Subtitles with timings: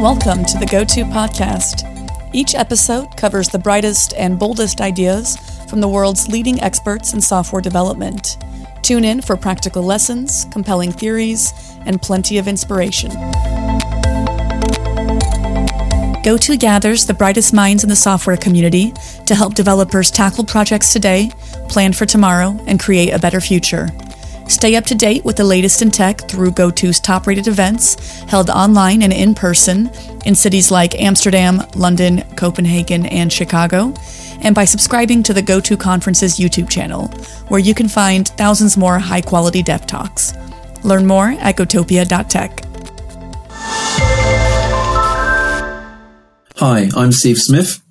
[0.00, 1.82] Welcome to the Go To Podcast.
[2.32, 5.36] Each episode covers the brightest and boldest ideas
[5.68, 8.36] from the world's leading experts in software development.
[8.82, 11.52] Tune in for practical lessons, compelling theories,
[11.84, 13.10] and plenty of inspiration.
[16.22, 18.92] Go To gathers the brightest minds in the software community
[19.26, 21.32] to help developers tackle projects today,
[21.68, 23.88] plan for tomorrow, and create a better future.
[24.48, 28.48] Stay up to date with the latest in tech through GoTo's top rated events held
[28.48, 29.90] online and in person
[30.24, 33.92] in cities like Amsterdam, London, Copenhagen, and Chicago,
[34.40, 37.08] and by subscribing to the GoTo Conference's YouTube channel,
[37.48, 40.32] where you can find thousands more high quality dev talks.
[40.82, 42.64] Learn more at gotopia.tech.
[46.56, 47.82] Hi, I'm Steve Smith,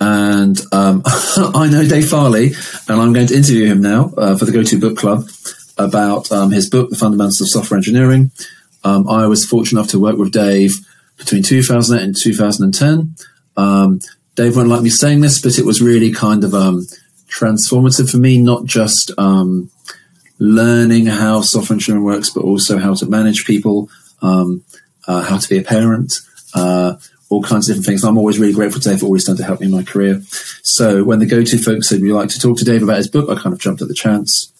[0.00, 2.52] and um, I know Dave Farley,
[2.88, 5.28] and I'm going to interview him now uh, for the GoTo Book Club
[5.78, 8.30] about um, his book, The Fundamentals of Software Engineering.
[8.84, 10.76] Um, I was fortunate enough to work with Dave
[11.16, 13.14] between 2008 and 2010.
[13.56, 14.00] Um,
[14.34, 16.86] Dave won't like me saying this, but it was really kind of um,
[17.28, 19.70] transformative for me, not just um,
[20.38, 23.90] learning how software engineering works, but also how to manage people,
[24.22, 24.64] um,
[25.06, 26.20] uh, how to be a parent,
[26.54, 26.94] uh,
[27.30, 28.04] all kinds of different things.
[28.04, 29.82] I'm always really grateful to Dave for all he's done to help me in my
[29.82, 30.22] career.
[30.62, 33.28] So when the go-to folks said, we like to talk to Dave about his book,
[33.28, 34.52] I kind of jumped at the chance.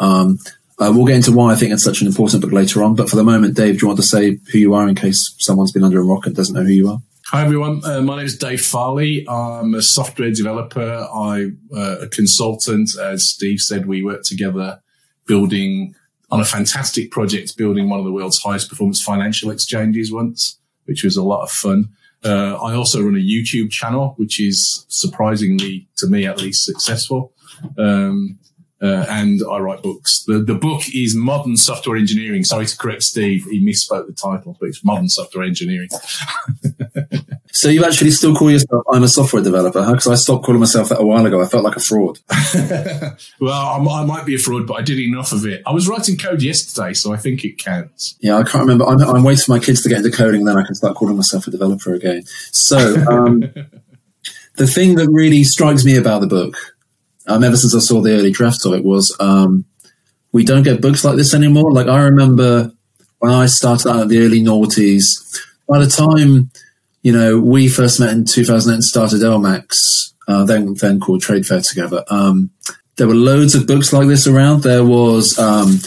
[0.00, 0.38] Um,
[0.78, 2.94] uh, we'll get into why I think it's such an important book later on.
[2.94, 5.34] But for the moment, Dave, do you want to say who you are in case
[5.38, 6.98] someone's been under a rock and doesn't know who you are?
[7.26, 9.24] Hi everyone, uh, my name is Dave Farley.
[9.28, 11.06] I'm a software developer.
[11.14, 12.90] I'm uh, a consultant.
[13.00, 14.80] As Steve said, we work together
[15.26, 15.94] building
[16.32, 21.04] on a fantastic project, building one of the world's highest performance financial exchanges once, which
[21.04, 21.90] was a lot of fun.
[22.24, 27.32] Uh, I also run a YouTube channel, which is surprisingly, to me at least, successful.
[27.78, 28.39] Um,
[28.82, 30.24] uh, and I write books.
[30.26, 32.44] The, the book is Modern Software Engineering.
[32.44, 35.88] Sorry to correct Steve, he misspoke the title, but it's Modern Software Engineering.
[37.52, 39.92] so you actually still call yourself I'm a software developer, huh?
[39.92, 41.42] Because I stopped calling myself that a while ago.
[41.42, 42.18] I felt like a fraud.
[43.40, 45.62] well, I'm, i might be a fraud, but I did enough of it.
[45.66, 48.16] I was writing code yesterday, so I think it counts.
[48.20, 48.86] Yeah, I can't remember.
[48.86, 50.96] I'm, I'm waiting for my kids to get into coding, and then I can start
[50.96, 52.22] calling myself a developer again.
[52.50, 52.78] So
[53.10, 53.40] um,
[54.56, 56.56] the thing that really strikes me about the book
[57.30, 59.64] um, ever since I saw the early drafts of it was um,
[60.32, 61.72] we don't get books like this anymore.
[61.72, 62.72] Like I remember
[63.20, 66.50] when I started out in the early noughties, by the time
[67.02, 71.46] you know we first met in 2008 and started LMAX, uh, then then called Trade
[71.46, 72.04] Fair together.
[72.08, 72.50] Um,
[72.96, 74.62] there were loads of books like this around.
[74.62, 75.78] There was um,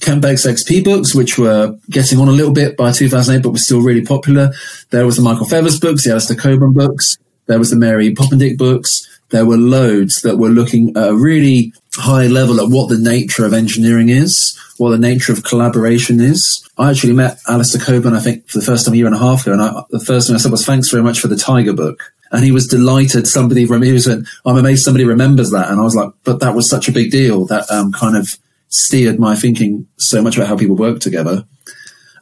[0.00, 3.58] Kent Beck's XP books, which were getting on a little bit by 2008, but were
[3.58, 4.52] still really popular.
[4.90, 7.16] There was the Michael Feathers books, the Alistair Cockburn books.
[7.46, 11.72] There was the Mary Poppendieck books there were loads that were looking at a really
[11.94, 16.68] high level at what the nature of engineering is, what the nature of collaboration is.
[16.78, 19.18] I actually met Alistair Cockburn, I think, for the first time a year and a
[19.18, 21.36] half ago, and I, the first thing I said was, thanks very much for the
[21.36, 22.12] Tiger book.
[22.32, 25.68] And he was delighted somebody, he was, like, I'm amazed somebody remembers that.
[25.68, 28.36] And I was like, but that was such a big deal that um, kind of
[28.68, 31.44] steered my thinking so much about how people work together.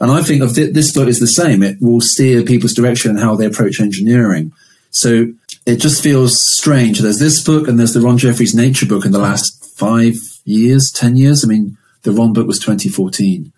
[0.01, 1.63] And I think of th- this book is the same.
[1.63, 4.53] It will steer people's direction and how they approach engineering.
[4.91, 5.33] So
[5.69, 6.99] it just feels strange.
[6.99, 10.15] There's this book and there's the Ron Jeffries Nature book in the last five
[10.45, 11.45] years, 10 years.
[11.45, 13.53] I mean, the Ron book was 2014.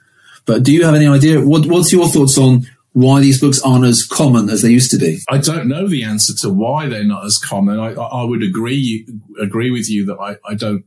[0.44, 1.40] But do you have any idea?
[1.40, 4.98] What, what's your thoughts on why these books aren't as common as they used to
[4.98, 5.20] be?
[5.28, 7.78] I don't know the answer to why they're not as common.
[7.78, 9.06] I, I would agree
[9.40, 10.84] agree with you that I, I don't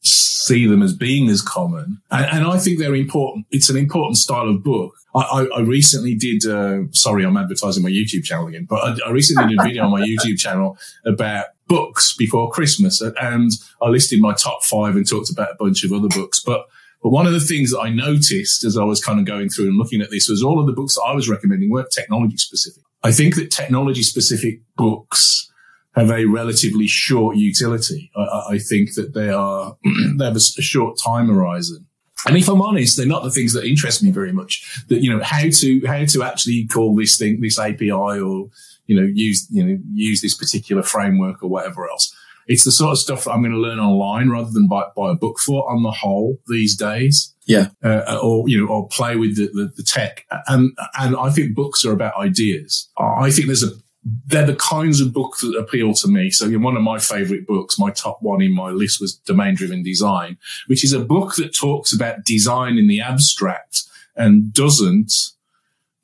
[0.00, 2.00] see them as being as common.
[2.10, 3.46] And, and, I think they're important.
[3.50, 4.94] It's an important style of book.
[5.14, 9.10] I, I, recently did, uh, sorry, I'm advertising my YouTube channel again, but I, I
[9.10, 13.50] recently did a video on my YouTube channel about books before Christmas and
[13.82, 16.40] I listed my top five and talked about a bunch of other books.
[16.40, 16.66] But,
[17.02, 19.66] but one of the things that I noticed as I was kind of going through
[19.66, 22.38] and looking at this was all of the books that I was recommending weren't technology
[22.38, 22.82] specific.
[23.02, 25.50] I think that technology specific books
[25.94, 28.10] have a relatively short utility.
[28.16, 29.76] I, I think that they are,
[30.16, 31.86] they have a, a, short time horizon.
[32.26, 34.84] And if I'm honest, they're not the things that interest me very much.
[34.88, 38.48] That, you know, how to, how to actually call this thing, this API or,
[38.86, 42.14] you know, use, you know, use this particular framework or whatever else.
[42.46, 45.12] It's the sort of stuff that I'm going to learn online rather than buy, buy
[45.12, 47.34] a book for on the whole these days.
[47.46, 47.68] Yeah.
[47.82, 50.24] Uh, or, you know, or play with the, the, the tech.
[50.46, 52.88] And, and I think books are about ideas.
[52.98, 53.70] I think there's a,
[54.04, 56.30] they're the kinds of books that appeal to me.
[56.30, 59.82] So one of my favorite books, my top one in my list was Domain Driven
[59.82, 63.82] Design, which is a book that talks about design in the abstract
[64.16, 65.12] and doesn't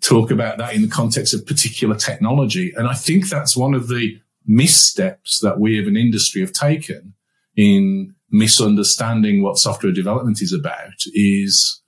[0.00, 2.72] talk about that in the context of particular technology.
[2.76, 7.14] And I think that's one of the missteps that we as an industry have taken
[7.56, 11.82] in misunderstanding what software development is about is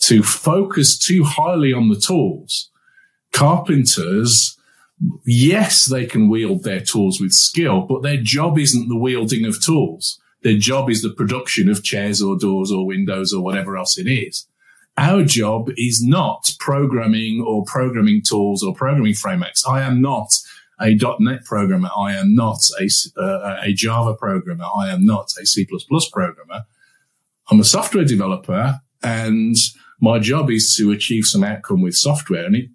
[0.00, 2.70] to focus too highly on the tools
[3.32, 4.56] carpenters,
[5.24, 9.62] yes, they can wield their tools with skill, but their job isn't the wielding of
[9.62, 10.20] tools.
[10.42, 14.06] Their job is the production of chairs or doors or windows or whatever else it
[14.06, 14.46] is.
[14.96, 19.66] Our job is not programming or programming tools or programming frameworks.
[19.66, 20.34] I am not
[20.80, 21.90] a .NET programmer.
[21.96, 22.88] I am not a,
[23.20, 24.64] uh, a Java programmer.
[24.76, 25.66] I am not a C++
[26.12, 26.64] programmer.
[27.50, 29.56] I'm a software developer and
[30.00, 32.44] my job is to achieve some outcome with software.
[32.44, 32.70] And it,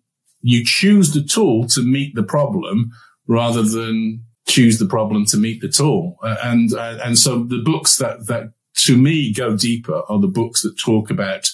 [0.45, 2.91] you choose the tool to meet the problem
[3.27, 6.17] rather than choose the problem to meet the tool.
[6.21, 10.27] Uh, and, uh, and so the books that, that to me go deeper are the
[10.27, 11.49] books that talk about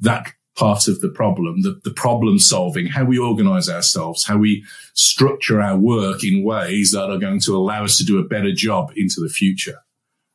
[0.00, 4.62] that part of the problem, the, the problem solving, how we organize ourselves, how we
[4.92, 8.52] structure our work in ways that are going to allow us to do a better
[8.52, 9.78] job into the future.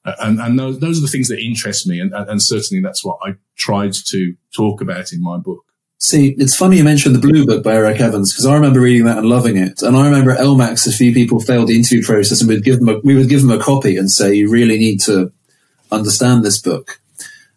[0.05, 1.99] And, and those, those are the things that interest me.
[1.99, 5.63] And, and certainly that's what I tried to talk about in my book.
[6.03, 9.05] See, it's funny you mentioned the Blue Book by Eric Evans because I remember reading
[9.05, 9.83] that and loving it.
[9.83, 12.79] And I remember at LMAX, a few people failed the interview process, and we'd give
[12.79, 15.31] them a, we would give them a copy and say, "You really need to
[15.91, 16.99] understand this book."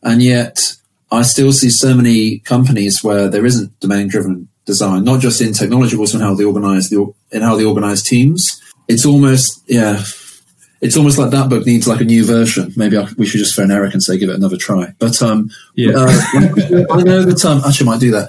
[0.02, 0.76] And yet,
[1.10, 5.96] I still see so many companies where there isn't domain-driven design, not just in technology,
[5.96, 8.60] but also in how they organize the in how they organize teams.
[8.88, 10.02] It's almost yeah,
[10.84, 12.70] it's almost like that book needs like a new version.
[12.76, 14.94] Maybe I, we should just phone Eric and say give it another try.
[14.98, 18.28] But um, yeah, uh, I know that um, actually I might do that.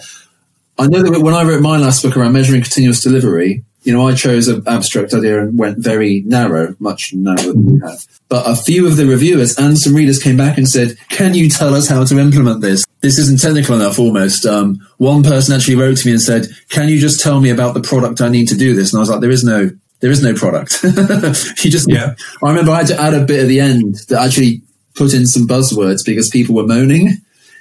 [0.79, 4.07] I know that when I wrote my last book around measuring continuous delivery, you know,
[4.07, 8.05] I chose an abstract idea and went very narrow, much narrower than you have.
[8.29, 11.49] But a few of the reviewers and some readers came back and said, can you
[11.49, 12.85] tell us how to implement this?
[13.01, 14.45] This isn't technical enough almost.
[14.45, 17.73] Um, one person actually wrote to me and said, can you just tell me about
[17.73, 18.93] the product I need to do this?
[18.93, 19.69] And I was like, there is no,
[20.05, 20.83] there is no product.
[20.83, 22.13] you just, yeah.
[22.43, 24.61] I remember I had to add a bit at the end that actually
[24.93, 27.13] put in some buzzwords because people were moaning.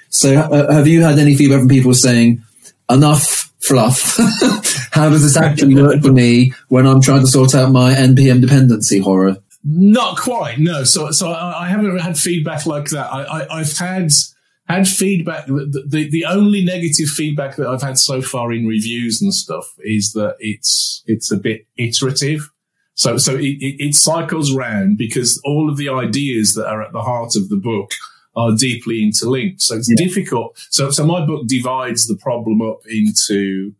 [0.09, 2.43] So uh, have you had any feedback from people saying,
[2.87, 4.17] enough fluff.
[4.91, 8.41] How does this actually work for me when I'm trying to sort out my npm
[8.41, 9.37] dependency horror?
[9.63, 10.83] Not quite, no.
[10.83, 13.11] So, so I, haven't had feedback like that.
[13.11, 14.11] I, I, have had
[14.67, 15.45] had feedback.
[15.45, 19.65] The, the, the only negative feedback that I've had so far in reviews and stuff
[19.79, 22.49] is that it's it's a bit iterative.
[22.95, 26.93] So, so it, it, it cycles round because all of the ideas that are at
[26.93, 27.91] the heart of the book
[28.35, 29.61] are deeply interlinked.
[29.61, 30.03] So it's yeah.
[30.03, 30.57] difficult.
[30.69, 33.73] So, so my book divides the problem up into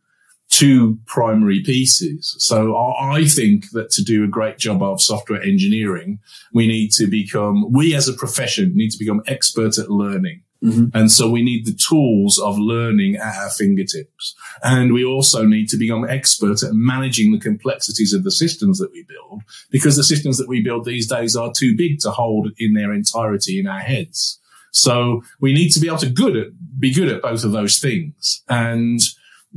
[0.49, 2.35] two primary pieces.
[2.39, 6.19] So I think that to do a great job of software engineering,
[6.53, 10.41] we need to become, we as a profession need to become expert at learning.
[10.65, 10.97] Mm-hmm.
[10.97, 14.35] And so we need the tools of learning at our fingertips.
[14.63, 18.91] And we also need to become expert at managing the complexities of the systems that
[18.91, 22.51] we build because the systems that we build these days are too big to hold
[22.57, 24.39] in their entirety in our heads.
[24.71, 26.47] So we need to be able to good at,
[26.79, 28.43] be good at both of those things.
[28.49, 28.99] And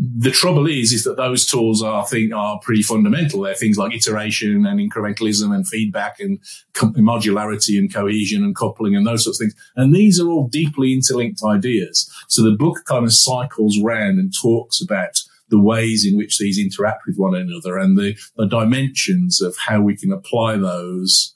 [0.01, 3.41] the trouble is, is that those tools are think are pretty fundamental.
[3.41, 6.39] They're things like iteration and incrementalism and feedback and
[6.75, 9.55] modularity and cohesion and coupling and those sorts of things.
[9.75, 12.09] And these are all deeply interlinked ideas.
[12.29, 15.19] So the book kind of cycles round and talks about
[15.49, 19.81] the ways in which these interact with one another and the, the dimensions of how
[19.81, 21.35] we can apply those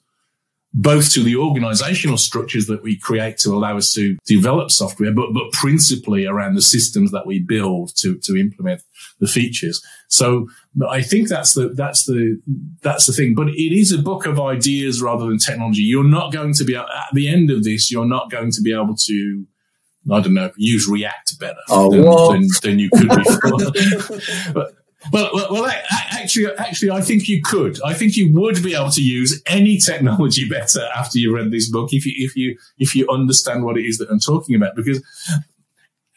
[0.73, 5.31] both to the organizational structures that we create to allow us to develop software, but,
[5.31, 8.81] but principally around the systems that we build to, to implement
[9.19, 9.83] the features.
[10.07, 10.47] So
[10.89, 12.41] I think that's the, that's the,
[12.81, 13.35] that's the thing.
[13.35, 15.83] But it is a book of ideas rather than technology.
[15.83, 18.73] You're not going to be, at the end of this, you're not going to be
[18.73, 19.45] able to,
[20.11, 24.53] I don't know, use React better oh, than, than, than, you could before.
[24.53, 24.73] but,
[25.11, 25.71] well, well, well,
[26.11, 27.81] actually, actually, I think you could.
[27.83, 31.69] I think you would be able to use any technology better after you read this
[31.69, 34.75] book if you if you if you understand what it is that I'm talking about.
[34.75, 35.03] Because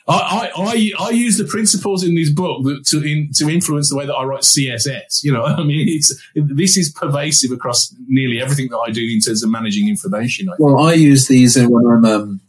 [0.08, 3.96] I I, I, I use the principles in this book to in, to influence the
[3.96, 5.24] way that I write CSS.
[5.24, 9.20] You know, I mean, it's this is pervasive across nearly everything that I do in
[9.20, 10.48] terms of managing information.
[10.48, 12.40] I well, I use these when I'm um,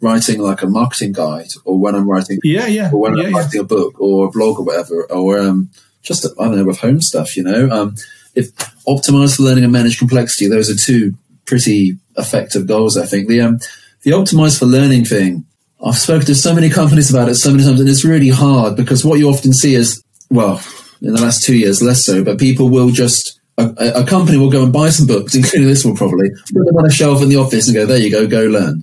[0.00, 2.90] writing like a marketing guide or when I'm writing yeah yeah.
[2.92, 3.60] or when yeah, I'm writing yeah.
[3.60, 5.70] a book or a blog or whatever or um,
[6.02, 7.68] just I don't know with home stuff you know?
[7.70, 7.96] Um,
[8.34, 8.54] if
[8.86, 11.14] optimize for learning and manage complexity those are two
[11.44, 13.28] pretty effective goals I think.
[13.28, 13.58] The um,
[14.02, 15.44] the optimize for learning thing
[15.84, 18.76] I've spoken to so many companies about it so many times and it's really hard
[18.76, 20.62] because what you often see is well
[21.02, 24.50] in the last two years less so but people will just a, a company will
[24.50, 27.28] go and buy some books, including this one probably, put them on a shelf in
[27.28, 28.82] the office and go, there you go, go learn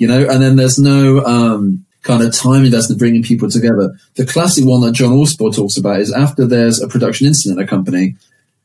[0.00, 3.94] you know, and then there's no um, kind of time investment bringing people together.
[4.14, 7.64] The classic one that John Allspaw talks about is after there's a production incident in
[7.64, 8.16] a company,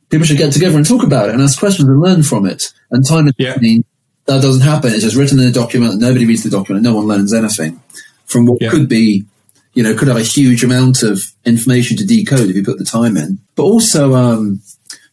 [0.09, 2.73] people should get together and talk about it and ask questions and learn from it.
[2.89, 3.57] And time yeah.
[3.57, 4.93] that doesn't happen.
[4.93, 5.99] It's just written in a document.
[5.99, 6.85] Nobody reads the document.
[6.85, 7.83] No one learns anything
[8.27, 8.69] from what yeah.
[8.69, 9.25] could be,
[9.73, 12.85] you know, could have a huge amount of information to decode if you put the
[12.85, 13.39] time in.
[13.57, 14.61] But also, um,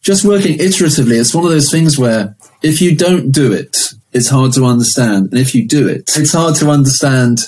[0.01, 4.29] just working iteratively, it's one of those things where if you don't do it, it's
[4.29, 5.31] hard to understand.
[5.31, 7.39] And if you do it, it's hard to understand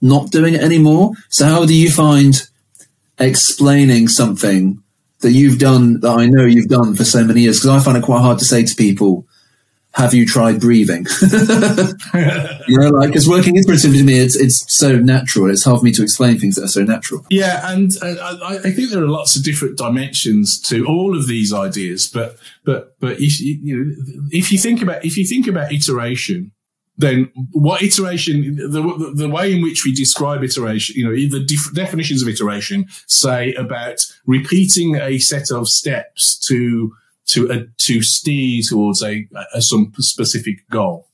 [0.00, 1.12] not doing it anymore.
[1.28, 2.34] So how do you find
[3.18, 4.82] explaining something
[5.20, 7.60] that you've done that I know you've done for so many years?
[7.60, 9.26] Because I find it quite hard to say to people,
[9.94, 11.06] have you tried breathing?
[11.22, 14.18] you know, like it's working iteratively to me.
[14.18, 15.50] It's it's so natural.
[15.50, 17.24] It's hard for me to explain things that are so natural.
[17.30, 21.28] Yeah, and uh, I, I, think there are lots of different dimensions to all of
[21.28, 22.10] these ideas.
[22.12, 26.50] But but but if you, know, if you think about if you think about iteration,
[26.96, 31.74] then what iteration, the, the way in which we describe iteration, you know, the def-
[31.74, 36.92] definitions of iteration say about repeating a set of steps to
[37.26, 41.08] to uh, to steer towards a, a, some specific goal.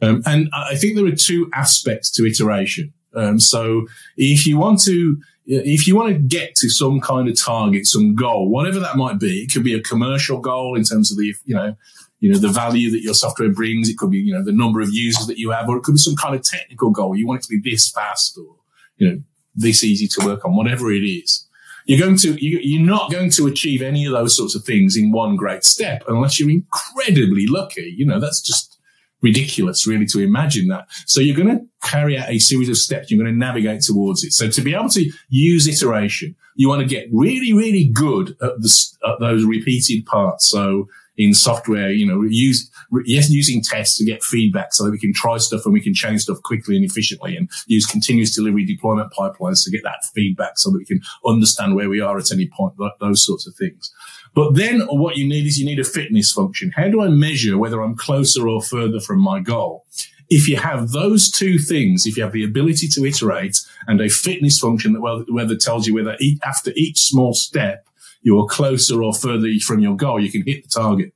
[0.00, 2.92] Um, and I think there are two aspects to iteration.
[3.14, 7.40] Um, so if you want to if you want to get to some kind of
[7.40, 11.10] target, some goal, whatever that might be, it could be a commercial goal in terms
[11.10, 11.76] of the you know
[12.20, 13.88] you know the value that your software brings.
[13.88, 15.94] It could be you know the number of users that you have, or it could
[15.94, 17.16] be some kind of technical goal.
[17.16, 18.56] You want it to be this fast, or
[18.96, 19.22] you know
[19.54, 21.46] this easy to work on, whatever it is.
[21.86, 25.12] You're going to, you're not going to achieve any of those sorts of things in
[25.12, 27.94] one great step unless you're incredibly lucky.
[27.96, 28.78] You know, that's just
[29.22, 30.86] ridiculous really to imagine that.
[31.06, 33.10] So you're going to carry out a series of steps.
[33.10, 34.32] You're going to navigate towards it.
[34.32, 38.60] So to be able to use iteration, you want to get really, really good at,
[38.60, 40.48] the, at those repeated parts.
[40.50, 42.70] So in software, you know, use,
[43.04, 45.94] yes, using tests to get feedback so that we can try stuff and we can
[45.94, 50.52] change stuff quickly and efficiently and use continuous delivery deployment pipelines to get that feedback
[50.56, 53.92] so that we can understand where we are at any point, those sorts of things.
[54.34, 56.72] But then what you need is you need a fitness function.
[56.74, 59.84] How do I measure whether I'm closer or further from my goal?
[60.30, 64.08] If you have those two things, if you have the ability to iterate and a
[64.08, 67.86] fitness function that whether tells you whether after each small step
[68.22, 71.12] you're closer or further from your goal, you can hit the target.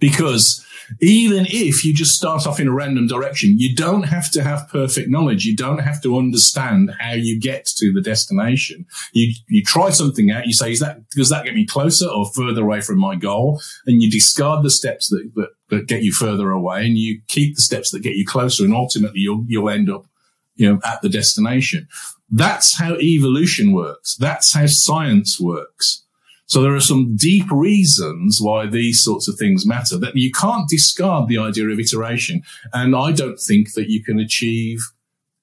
[0.00, 0.64] Because
[1.00, 4.68] even if you just start off in a random direction, you don't have to have
[4.68, 5.44] perfect knowledge.
[5.44, 8.86] You don't have to understand how you get to the destination.
[9.12, 10.46] You, you try something out.
[10.46, 13.60] You say, is that, does that get me closer or further away from my goal?
[13.86, 17.56] And you discard the steps that, that, that get you further away and you keep
[17.56, 18.64] the steps that get you closer.
[18.64, 20.06] And ultimately you'll, you'll end up,
[20.54, 21.88] you know, at the destination.
[22.30, 24.16] That's how evolution works.
[24.16, 26.04] That's how science works.
[26.46, 30.68] So there are some deep reasons why these sorts of things matter that you can't
[30.68, 32.42] discard the idea of iteration.
[32.72, 34.80] And I don't think that you can achieve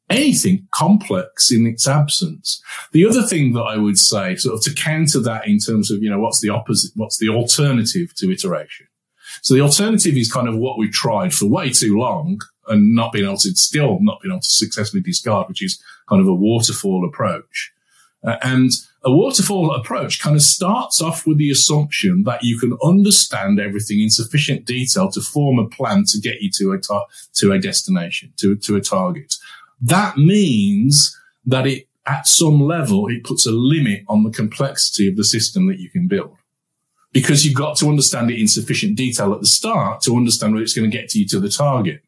[0.09, 2.61] anything complex in its absence.
[2.91, 6.01] The other thing that I would say, sort of to counter that in terms of,
[6.01, 8.87] you know, what's the opposite, what's the alternative to iteration?
[9.41, 13.11] So the alternative is kind of what we've tried for way too long and not
[13.11, 16.33] been able to, still not been able to successfully discard, which is kind of a
[16.33, 17.73] waterfall approach.
[18.25, 18.71] Uh, and
[19.05, 23.99] a waterfall approach kind of starts off with the assumption that you can understand everything
[23.99, 26.79] in sufficient detail to form a plan to get you to a
[27.33, 29.35] to a destination, to, to a target.
[29.81, 35.17] That means that it, at some level, it puts a limit on the complexity of
[35.17, 36.37] the system that you can build.
[37.11, 40.63] Because you've got to understand it in sufficient detail at the start to understand where
[40.63, 42.01] it's going to get to you to the target.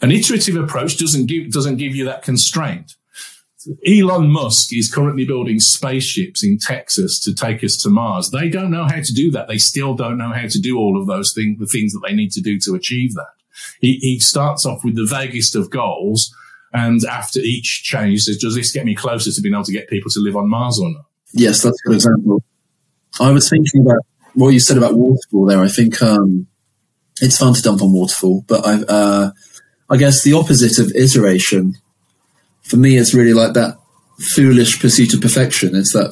[0.00, 2.96] An iterative approach doesn't give, doesn't give you that constraint.
[3.86, 8.30] Elon Musk is currently building spaceships in Texas to take us to Mars.
[8.30, 9.48] They don't know how to do that.
[9.48, 12.14] They still don't know how to do all of those things, the things that they
[12.14, 13.30] need to do to achieve that.
[13.80, 16.34] He, he starts off with the vaguest of goals.
[16.72, 19.88] And after each change, says, does this get me closer to being able to get
[19.88, 21.04] people to live on Mars or not?
[21.32, 22.42] Yes, that's a good example.
[23.20, 24.04] I was thinking about
[24.34, 25.60] what you said about waterfall there.
[25.60, 26.46] I think, um,
[27.20, 29.30] it's fun to dump on waterfall, but I, uh,
[29.90, 31.74] I guess the opposite of iteration
[32.72, 33.76] for me, it's really like that
[34.18, 35.76] foolish pursuit of perfection.
[35.76, 36.10] It's that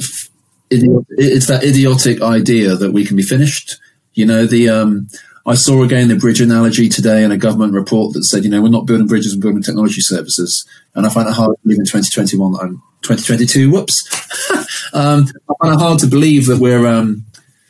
[0.70, 3.80] it's that idiotic idea that we can be finished.
[4.12, 5.08] You know, the um,
[5.46, 8.60] I saw again the bridge analogy today in a government report that said, you know,
[8.60, 10.66] we're not building bridges, we're building technology services.
[10.94, 13.70] And I find it hard to believe in 2021 that I'm 2022.
[13.70, 14.06] Whoops.
[14.92, 17.24] um, I find it hard to believe that we're um,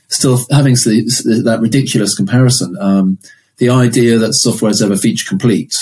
[0.08, 2.76] still having that ridiculous comparison.
[2.80, 3.18] Um,
[3.58, 5.76] the idea that software is ever feature complete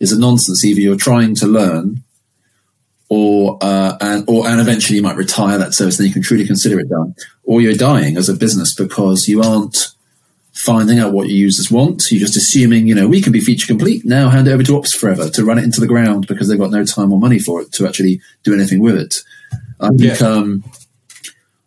[0.00, 0.66] is a nonsense.
[0.66, 2.02] Either you're trying to learn
[3.14, 6.46] or uh, and or and eventually you might retire that service, then you can truly
[6.46, 7.14] consider it done.
[7.44, 9.88] Or you're dying as a business because you aren't
[10.54, 12.10] finding out what your users want.
[12.10, 14.30] You're just assuming, you know, we can be feature complete now.
[14.30, 16.70] Hand it over to Ops forever to run it into the ground because they've got
[16.70, 19.16] no time or money for it to actually do anything with it.
[19.78, 20.26] I think yeah.
[20.26, 20.64] um,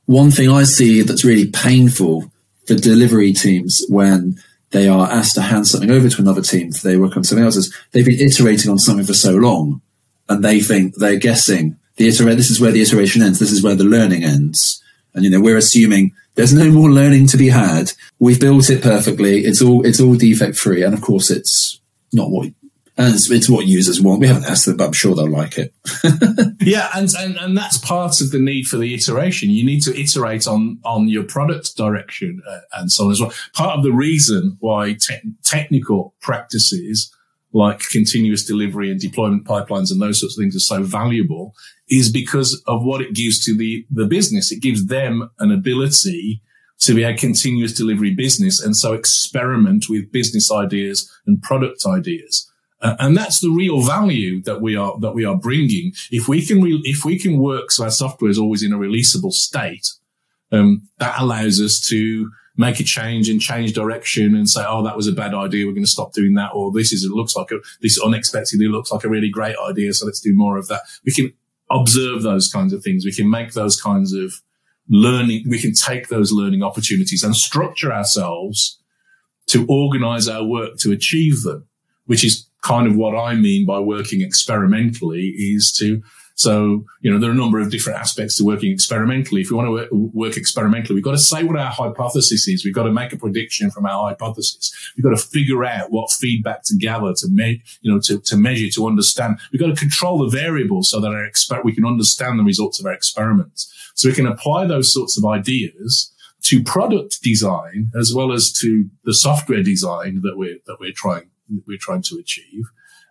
[0.07, 2.31] one thing I see that's really painful
[2.65, 6.97] for delivery teams when they are asked to hand something over to another team, they
[6.97, 9.81] work on something else, is they've been iterating on something for so long
[10.29, 13.39] and they think they're guessing the iterate, this is where the iteration ends.
[13.39, 14.81] This is where the learning ends.
[15.13, 17.93] And, you know, we're assuming there's no more learning to be had.
[18.19, 19.45] We've built it perfectly.
[19.45, 20.83] It's all, it's all defect free.
[20.83, 21.79] And of course, it's
[22.11, 22.49] not what
[22.97, 24.21] and it's, it's, what users want.
[24.21, 25.73] We haven't asked them, but I'm sure they'll like it.
[26.61, 29.49] yeah, and, and and that's part of the need for the iteration.
[29.49, 33.33] You need to iterate on on your product direction uh, and so on as well.
[33.53, 37.13] Part of the reason why te- technical practices
[37.55, 41.55] like continuous delivery and deployment pipelines and those sorts of things are so valuable
[41.89, 44.51] is because of what it gives to the the business.
[44.51, 46.41] It gives them an ability
[46.79, 52.51] to be a continuous delivery business and so experiment with business ideas and product ideas.
[52.81, 55.93] Uh, and that's the real value that we are that we are bringing.
[56.11, 58.77] If we can re- if we can work so our software is always in a
[58.77, 59.87] releasable state,
[60.51, 64.95] um, that allows us to make a change and change direction and say, oh, that
[64.95, 65.65] was a bad idea.
[65.65, 66.51] We're going to stop doing that.
[66.53, 69.93] Or this is, it looks like a, this unexpectedly looks like a really great idea.
[69.93, 70.81] So let's do more of that.
[71.05, 71.33] We can
[71.69, 73.05] observe those kinds of things.
[73.05, 74.33] We can make those kinds of
[74.89, 75.45] learning.
[75.49, 78.79] We can take those learning opportunities and structure ourselves
[79.47, 81.67] to organize our work to achieve them,
[82.05, 86.01] which is kind of what I mean by working experimentally is to,
[86.35, 89.41] so, you know, there are a number of different aspects to working experimentally.
[89.41, 92.65] If we want to work, work experimentally, we've got to say what our hypothesis is.
[92.65, 94.73] We've got to make a prediction from our hypothesis.
[94.95, 98.35] We've got to figure out what feedback to gather, to make, you know, to, to
[98.35, 99.39] measure, to understand.
[99.53, 102.81] We've got to control the variables so that our exper- we can understand the results
[102.81, 103.73] of our experiments.
[103.95, 106.11] So we can apply those sorts of ideas
[106.43, 111.29] to product design as well as to the software design that we're, that we're trying
[111.67, 112.65] we're trying to achieve.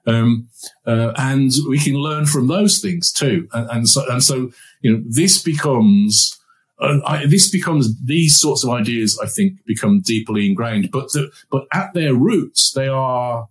[0.07, 0.49] Um,
[0.87, 3.49] uh, and we can learn from those things too.
[3.53, 4.51] And, and, so, and so,
[4.83, 6.39] you know, this becomes,
[6.79, 11.31] uh, I, this becomes these sorts of ideas, I think, become deeply ingrained, but, the,
[11.51, 13.49] but at their roots, they are,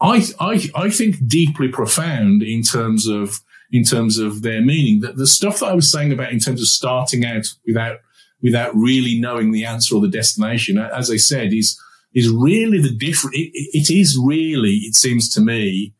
[0.00, 3.40] I, I, I think deeply profound in terms of,
[3.70, 6.60] in terms of their meaning that the stuff that I was saying about in terms
[6.60, 7.98] of starting out without,
[8.42, 11.78] without really knowing the answer or the destination, as I said, is,
[12.14, 13.36] is really the different.
[13.36, 15.94] It, it is really, it seems to me,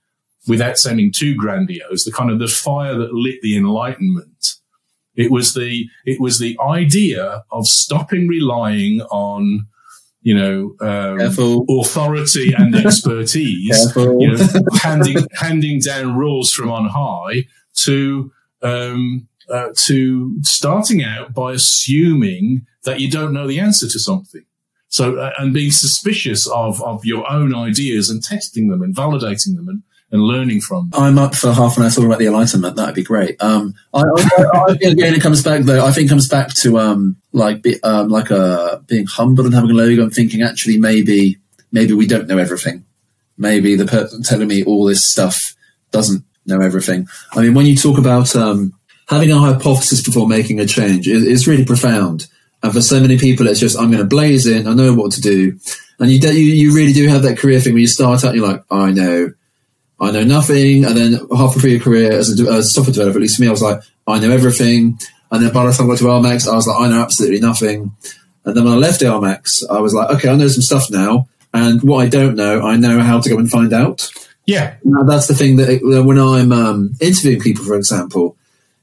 [0.46, 4.54] without sounding too grandiose, the kind of the fire that lit the Enlightenment.
[5.14, 9.66] It was the it was the idea of stopping relying on
[10.22, 11.20] you know um,
[11.68, 14.48] authority and expertise, you know,
[14.80, 17.44] handing handing down rules from on high
[17.74, 23.98] to um, uh, to starting out by assuming that you don't know the answer to
[23.98, 24.44] something.
[24.92, 29.56] So, uh, and being suspicious of, of your own ideas and testing them and validating
[29.56, 31.02] them and, and learning from them.
[31.02, 32.76] I'm up for half an hour talking about the Enlightenment.
[32.76, 33.42] That'd be great.
[33.42, 35.82] Um, I, I, I, again, it comes back though.
[35.82, 39.54] I think it comes back to um, like be, um, like uh, being humble and
[39.54, 41.38] having a logo and thinking actually maybe
[41.72, 42.84] maybe we don't know everything.
[43.38, 45.56] Maybe the person telling me all this stuff
[45.90, 47.08] doesn't know everything.
[47.32, 48.74] I mean, when you talk about um,
[49.08, 52.26] having a hypothesis before making a change, it, it's really profound.
[52.62, 54.68] And for so many people, it's just, I'm going to blaze in.
[54.68, 55.58] I know what to do.
[55.98, 58.46] And you, you, you really do have that career thing where you start out, you're
[58.46, 59.32] like, I know,
[60.00, 60.84] I know nothing.
[60.84, 63.48] And then halfway through your career as a, a, software developer, at least for me,
[63.48, 64.98] I was like, I know everything.
[65.30, 67.40] And then by the time I got to LMAX, I was like, I know absolutely
[67.40, 67.96] nothing.
[68.44, 71.28] And then when I left LMAX, I was like, okay, I know some stuff now.
[71.54, 74.10] And what I don't know, I know how to go and find out.
[74.46, 74.74] Yeah.
[74.84, 78.36] Now, that's the thing that when I'm um, interviewing people, for example,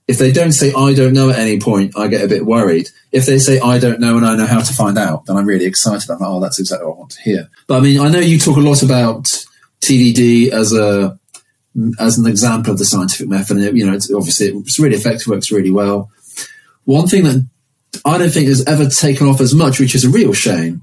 [0.09, 2.89] if they don't say I don't know at any point, I get a bit worried.
[3.11, 5.45] If they say I don't know and I know how to find out, then I'm
[5.45, 6.09] really excited.
[6.09, 7.49] I'm like, oh, that's exactly what I want to hear.
[7.67, 9.25] But I mean, I know you talk a lot about
[9.81, 11.19] TDD as a
[11.99, 14.95] as an example of the scientific method, and it, you know, it's obviously it's really
[14.95, 16.09] effective, works really well.
[16.85, 17.47] One thing that
[18.03, 20.81] I don't think has ever taken off as much, which is a real shame,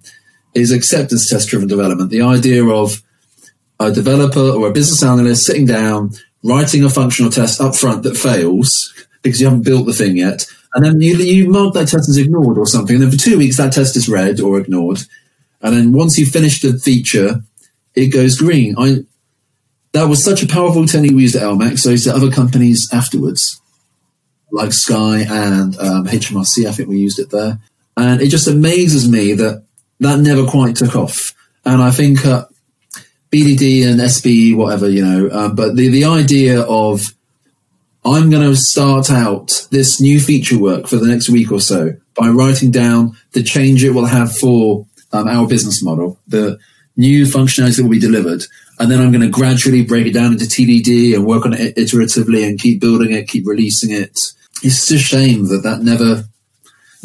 [0.54, 2.10] is acceptance test driven development.
[2.10, 3.02] The idea of
[3.80, 6.12] a developer or a business analyst sitting down,
[6.44, 8.92] writing a functional test up front that fails
[9.26, 10.46] because you haven't built the thing yet.
[10.74, 12.96] And then you, you mark that test as ignored or something.
[12.96, 15.00] And then for two weeks, that test is red or ignored.
[15.62, 17.42] And then once you've finished the feature,
[17.94, 18.74] it goes green.
[18.78, 19.04] I,
[19.92, 21.78] that was such a powerful technique we used at LMAX.
[21.78, 23.60] So I used at other companies afterwards,
[24.52, 26.66] like Sky and um, HMRC.
[26.66, 27.58] I think we used it there.
[27.96, 29.64] And it just amazes me that
[30.00, 31.32] that never quite took off.
[31.64, 32.44] And I think uh,
[33.30, 37.14] BDD and SBE, whatever, you know, um, but the, the idea of
[38.06, 41.96] I'm going to start out this new feature work for the next week or so
[42.14, 46.56] by writing down the change it will have for um, our business model, the
[46.96, 48.44] new functionality that will be delivered.
[48.78, 51.74] And then I'm going to gradually break it down into TDD and work on it
[51.74, 54.20] iteratively and keep building it, keep releasing it.
[54.62, 56.28] It's just a shame that that never,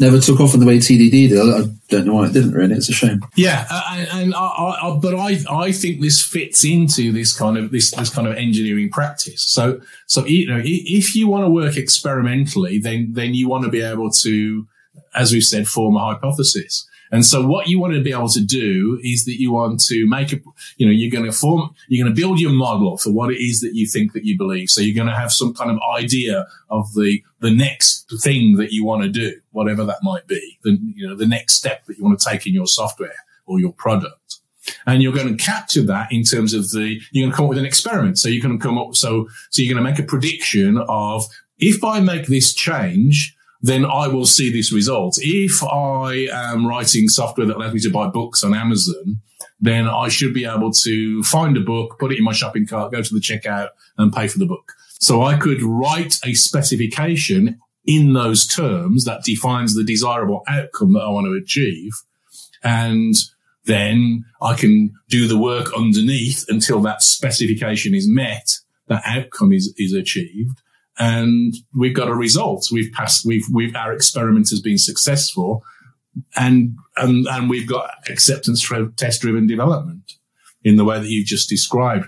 [0.02, 1.38] never took off in the way TDD did.
[1.38, 2.52] I don't know why it didn't.
[2.52, 3.22] Really, it's a shame.
[3.36, 7.36] Yeah, uh, uh and, and I, I, but I I think this fits into this
[7.36, 9.42] kind of this this kind of engineering practice.
[9.42, 13.70] So so you know if you want to work experimentally, then then you want to
[13.70, 14.66] be able to,
[15.14, 16.86] as we've said, form a hypothesis.
[17.12, 20.08] And so what you want to be able to do is that you want to
[20.08, 20.40] make a,
[20.78, 23.38] you know, you're going to form, you're going to build your model for what it
[23.38, 24.70] is that you think that you believe.
[24.70, 28.72] So you're going to have some kind of idea of the, the next thing that
[28.72, 31.98] you want to do, whatever that might be, the, you know, the next step that
[31.98, 34.38] you want to take in your software or your product.
[34.86, 37.50] And you're going to capture that in terms of the, you're going to come up
[37.50, 38.18] with an experiment.
[38.18, 41.24] So going to come up, so, so you're going to make a prediction of
[41.58, 45.18] if I make this change, then I will see this result.
[45.20, 49.20] If I am writing software that allows me to buy books on Amazon,
[49.60, 52.90] then I should be able to find a book, put it in my shopping cart,
[52.90, 54.72] go to the checkout and pay for the book.
[54.98, 61.02] So I could write a specification in those terms that defines the desirable outcome that
[61.02, 61.92] I want to achieve.
[62.64, 63.14] And
[63.64, 69.72] then I can do the work underneath until that specification is met, that outcome is,
[69.76, 70.61] is achieved
[70.98, 72.68] and we've got a result.
[72.70, 73.24] We've passed.
[73.24, 75.64] We've we've our experiment has been successful,
[76.36, 80.12] and and and we've got acceptance for test driven development
[80.64, 82.06] in the way that you've just described.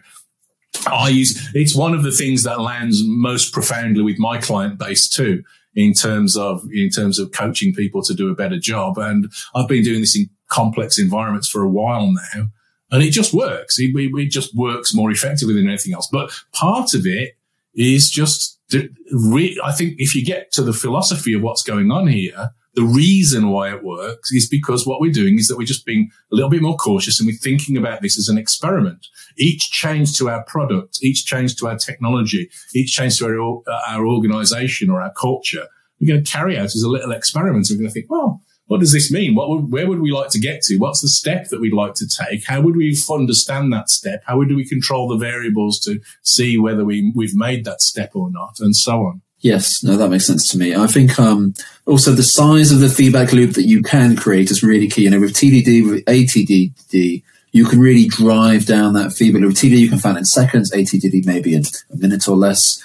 [0.87, 5.09] I use it's one of the things that lands most profoundly with my client base
[5.09, 5.42] too,
[5.75, 8.99] in terms of in terms of coaching people to do a better job.
[8.99, 12.49] And I've been doing this in complex environments for a while now,
[12.90, 13.79] and it just works.
[13.79, 16.09] It, it, it just works more effectively than anything else.
[16.11, 17.37] But part of it
[17.75, 22.50] is just I think if you get to the philosophy of what's going on here,
[22.74, 26.10] the reason why it works is because what we're doing is that we're just being
[26.32, 29.06] a little bit more cautious and we're thinking about this as an experiment.
[29.38, 33.80] Each change to our product, each change to our technology, each change to our, uh,
[33.88, 35.66] our organization or our culture,
[36.00, 37.66] we're going to carry out as a little experiment.
[37.70, 39.35] we're going to think, well, what does this mean?
[39.35, 40.79] What would, where would we like to get to?
[40.79, 42.46] What's the step that we'd like to take?
[42.46, 44.22] How would we understand that step?
[44.27, 48.31] How would we control the variables to see whether we, we've made that step or
[48.31, 49.20] not and so on?
[49.40, 50.74] Yes, no, that makes sense to me.
[50.74, 51.53] I think um,
[51.85, 55.03] also the size of the feedback loop that you can create is really key.
[55.03, 57.22] You know, with TDD, with ATDD,
[57.53, 59.53] you can really drive down that feedback loop.
[59.53, 62.83] TDD, you can find in seconds, ATDD maybe in a minute or less.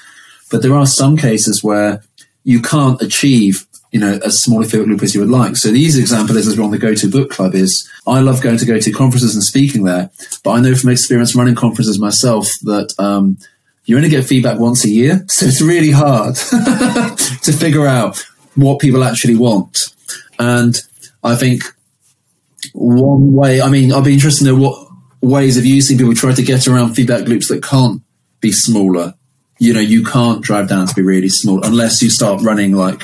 [0.52, 2.04] But there are some cases where
[2.44, 5.56] you can't achieve you know, as small a field loop as you would like.
[5.56, 8.41] So the easy example is, as we're on the Go-To Book Club, is I love
[8.41, 10.12] going to Go-To conferences and speaking there,
[10.43, 13.38] but I know from experience running conferences myself that um,
[13.86, 16.36] you only get feedback once a year, so it's really hard
[17.43, 18.23] to figure out
[18.56, 19.93] what people actually want.
[20.38, 20.80] And
[21.23, 21.63] I think
[22.73, 24.88] one way, I mean, I'd be interested to know what
[25.21, 28.02] ways of using people try to get around feedback loops that can't
[28.39, 29.15] be smaller.
[29.58, 33.04] You know, you can't drive down to be really small unless you start running like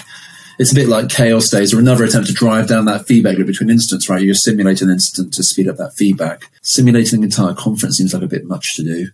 [0.58, 3.48] it's a bit like chaos days or another attempt to drive down that feedback loop
[3.48, 4.22] between instants, right?
[4.22, 6.50] You simulate an instant to speed up that feedback.
[6.62, 9.08] Simulating an entire conference seems like a bit much to do.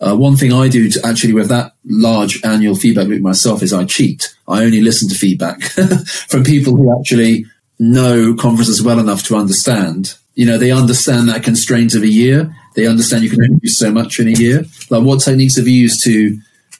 [0.00, 3.72] Uh, one thing I do to actually with that large annual feedback loop myself is
[3.72, 4.34] I cheat.
[4.46, 5.62] I only listen to feedback
[6.28, 7.46] from people who actually
[7.78, 10.14] know conferences well enough to understand.
[10.34, 12.54] You know, they understand that constraint of a year.
[12.74, 14.64] They understand you can only do so much in a year.
[14.88, 16.38] Like, what techniques have you used to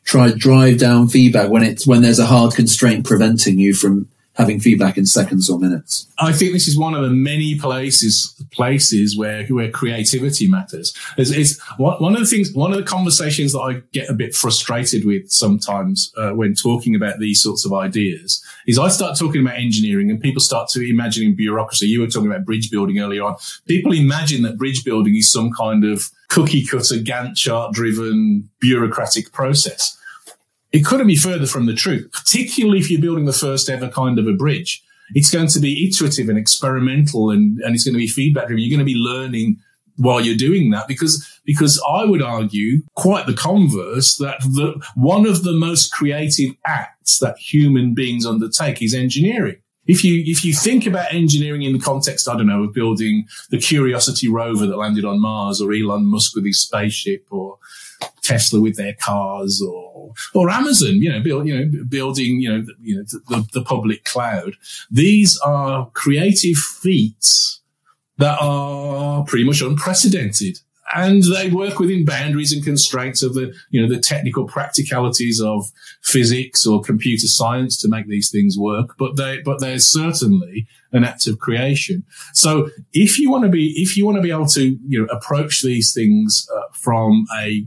[0.08, 4.60] try drive down feedback when it's when there's a hard constraint preventing you from having
[4.60, 6.06] feedback in seconds or minutes.
[6.18, 10.96] I think this is one of the many places places where where creativity matters.
[11.18, 14.34] It's, it's one of the things, one of the conversations that I get a bit
[14.34, 19.40] frustrated with sometimes uh, when talking about these sorts of ideas is I start talking
[19.40, 21.86] about engineering and people start to imagining bureaucracy.
[21.86, 23.36] You were talking about bridge building earlier on.
[23.66, 29.32] People imagine that bridge building is some kind of cookie cutter Gantt chart driven bureaucratic
[29.32, 29.98] process
[30.72, 34.18] it couldn't be further from the truth, particularly if you're building the first ever kind
[34.18, 34.82] of a bridge.
[35.14, 38.62] It's going to be iterative and experimental and, and it's going to be feedback driven.
[38.62, 39.56] You're going to be learning
[39.96, 45.26] while you're doing that because, because I would argue quite the converse that the, one
[45.26, 49.56] of the most creative acts that human beings undertake is engineering.
[49.86, 53.26] If you, if you think about engineering in the context, I don't know, of building
[53.48, 57.56] the Curiosity rover that landed on Mars or Elon Musk with his spaceship or,
[58.28, 62.60] Tesla with their cars or, or Amazon, you know, build, you know, building, you know,
[62.62, 64.54] the, you know, the, the public cloud.
[64.90, 67.60] These are creative feats
[68.18, 70.58] that are pretty much unprecedented
[70.94, 75.66] and they work within boundaries and constraints of the, you know, the technical practicalities of
[76.02, 78.94] physics or computer science to make these things work.
[78.98, 82.04] But they, but they're certainly an act of creation.
[82.32, 85.06] So if you want to be, if you want to be able to, you know,
[85.14, 87.66] approach these things uh, from a,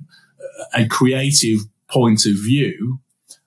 [0.74, 3.00] a creative point of view,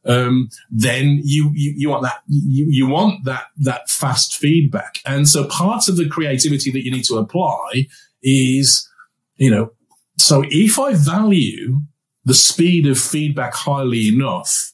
[0.07, 4.99] um, then you, you, you want that you, you want that that fast feedback.
[5.07, 7.87] And so part of the creativity that you need to apply
[8.23, 8.89] is,
[9.37, 9.73] you know,
[10.19, 11.81] so if I value
[12.25, 14.73] the speed of feedback highly enough,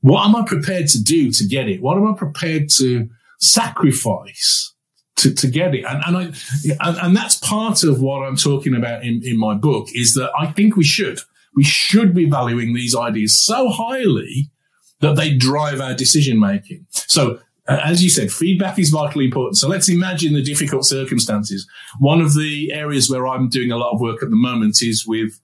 [0.00, 1.80] what am I prepared to do to get it?
[1.80, 3.08] What am I prepared to
[3.40, 4.74] sacrifice
[5.16, 5.84] to, to get it?
[5.84, 6.22] And, and I,
[6.88, 10.30] and, and that's part of what I'm talking about in, in my book is that
[10.38, 11.20] I think we should,
[11.54, 14.50] we should be valuing these ideas so highly
[15.00, 16.86] that they drive our decision making.
[16.90, 19.56] So uh, as you said, feedback is vitally important.
[19.56, 21.66] So let's imagine the difficult circumstances.
[22.00, 25.06] One of the areas where I'm doing a lot of work at the moment is
[25.06, 25.40] with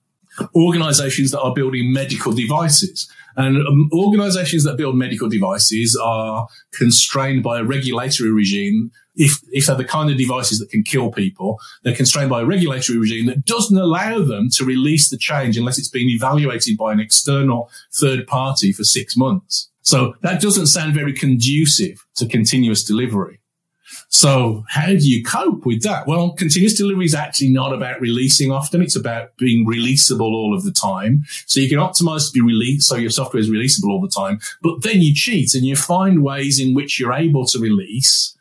[0.55, 3.09] organizations that are building medical devices.
[3.37, 8.91] And um, organizations that build medical devices are constrained by a regulatory regime.
[9.19, 12.47] If, if they're the kind of devices that can kill people, they're constrained by a
[12.47, 16.93] regulatory regime that doesn't allow them to release the change unless it's been evaluated by
[16.93, 19.69] an external third party for six months.
[19.83, 23.41] So that doesn't sound very conducive to continuous delivery.
[24.11, 26.07] So how do you cope with that?
[26.07, 28.83] Well, continuous delivery is actually not about releasing often.
[28.83, 31.25] It's about being releasable all of the time.
[31.47, 32.87] So you can optimize to be released.
[32.87, 36.23] So your software is releasable all the time, but then you cheat and you find
[36.23, 38.35] ways in which you're able to release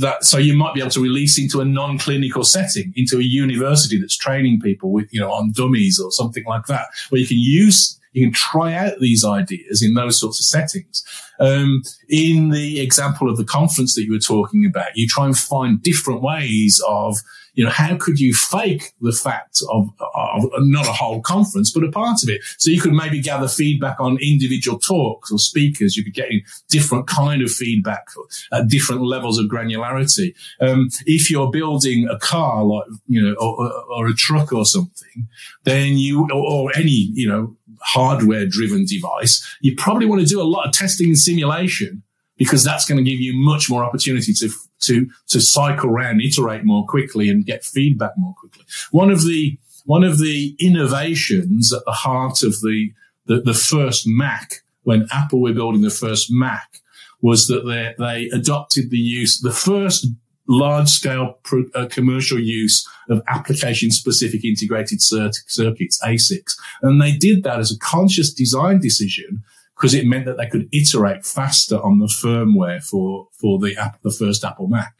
[0.00, 0.24] that.
[0.24, 4.16] So you might be able to release into a non-clinical setting, into a university that's
[4.16, 7.96] training people with, you know, on dummies or something like that, where you can use
[8.12, 11.04] you can try out these ideas in those sorts of settings.
[11.38, 15.38] Um, in the example of the conference that you were talking about, you try and
[15.38, 17.16] find different ways of,
[17.54, 21.84] you know, how could you fake the fact of, of not a whole conference, but
[21.84, 22.42] a part of it?
[22.58, 25.96] So you could maybe gather feedback on individual talks or speakers.
[25.96, 26.30] You could get
[26.68, 28.06] different kind of feedback
[28.52, 30.34] at different levels of granularity.
[30.60, 35.28] Um, if you're building a car, like, you know, or, or a truck or something,
[35.64, 40.40] then you, or, or any, you know, hardware driven device, you probably want to do
[40.40, 42.02] a lot of testing and simulation
[42.36, 44.48] because that's going to give you much more opportunity to,
[44.80, 48.64] to, to cycle around, iterate more quickly and get feedback more quickly.
[48.90, 52.92] One of the, one of the innovations at the heart of the,
[53.26, 56.80] the, the first Mac, when Apple were building the first Mac,
[57.22, 60.06] was that they, they adopted the use, the first
[60.48, 61.38] large scale
[61.74, 66.56] uh, commercial use of application specific integrated cir- circuits, ASICs.
[66.82, 69.44] And they did that as a conscious design decision
[69.80, 74.00] because it meant that they could iterate faster on the firmware for, for the app,
[74.02, 74.94] the first Apple Mac.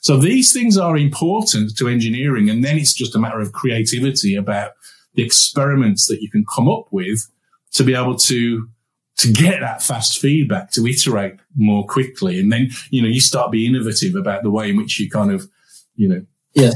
[0.00, 2.48] So these things are important to engineering.
[2.48, 4.72] And then it's just a matter of creativity about
[5.14, 7.28] the experiments that you can come up with
[7.72, 8.68] to be able to
[9.16, 12.40] to get that fast feedback, to iterate more quickly.
[12.40, 15.30] And then, you know, you start being innovative about the way in which you kind
[15.30, 15.46] of,
[15.94, 16.70] you know, yeah.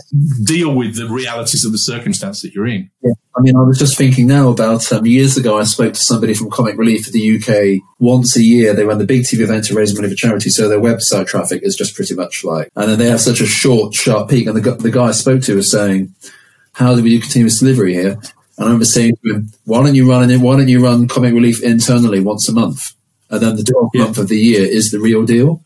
[0.45, 2.91] deal with the realities of the circumstance that you're in.
[3.03, 3.13] Yeah.
[3.37, 6.35] I mean, I was just thinking now about um, years ago, I spoke to somebody
[6.35, 7.83] from Comic Relief of the UK.
[7.99, 10.51] Once a year, they run the big TV event to raise money for charity.
[10.51, 13.47] So their website traffic is just pretty much like, and then they have such a
[13.47, 14.47] short, sharp peak.
[14.47, 16.15] And the, the guy I spoke to was saying,
[16.73, 18.13] how do we do continuous delivery here?
[18.13, 18.23] And
[18.59, 20.39] I remember saying to him, why don't you run it?
[20.39, 22.95] Why don't you run Comic Relief internally once a month?
[23.31, 24.05] And then the 12th yeah.
[24.05, 25.65] month of the year is the real deal.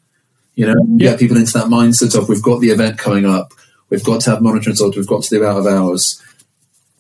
[0.55, 1.11] You know, yeah.
[1.11, 3.53] get people into that mindset of we've got the event coming up.
[3.91, 4.97] We've got to have monitoring results.
[4.97, 6.23] We've got to do out of hours.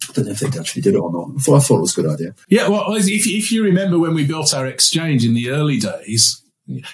[0.08, 1.30] I don't know if they actually did it or not.
[1.36, 2.34] I thought, I thought it was a good idea.
[2.48, 6.42] Yeah, well, if, if you remember when we built our exchange in the early days,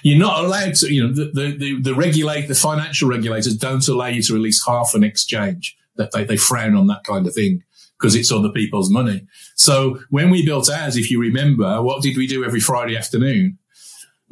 [0.03, 3.87] you're not allowed to, you know, the, the, the, the regulate, the financial regulators don't
[3.87, 7.33] allow you to release half an exchange that they, they frown on that kind of
[7.33, 7.63] thing
[7.97, 9.25] because it's other people's money.
[9.55, 13.57] So when we built ours, if you remember, what did we do every Friday afternoon?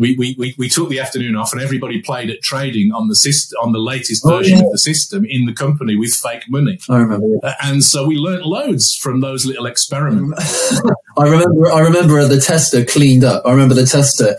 [0.04, 3.16] We, we, we, we took the afternoon off and everybody played at trading on the
[3.16, 4.66] system, on the latest oh, version yeah.
[4.66, 6.78] of the system in the company with fake money.
[6.89, 7.38] I remember.
[7.42, 10.78] Uh, and so we learnt loads from those little experiments.
[11.18, 13.44] I remember, I remember the tester cleaned up.
[13.46, 14.36] I remember the tester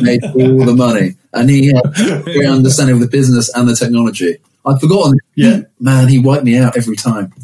[0.00, 3.76] made all the money and he had a great understanding of the business and the
[3.76, 4.38] technology.
[4.64, 5.18] I'd forgotten.
[5.34, 5.60] Yeah.
[5.78, 7.34] Man, he wiped me out every time.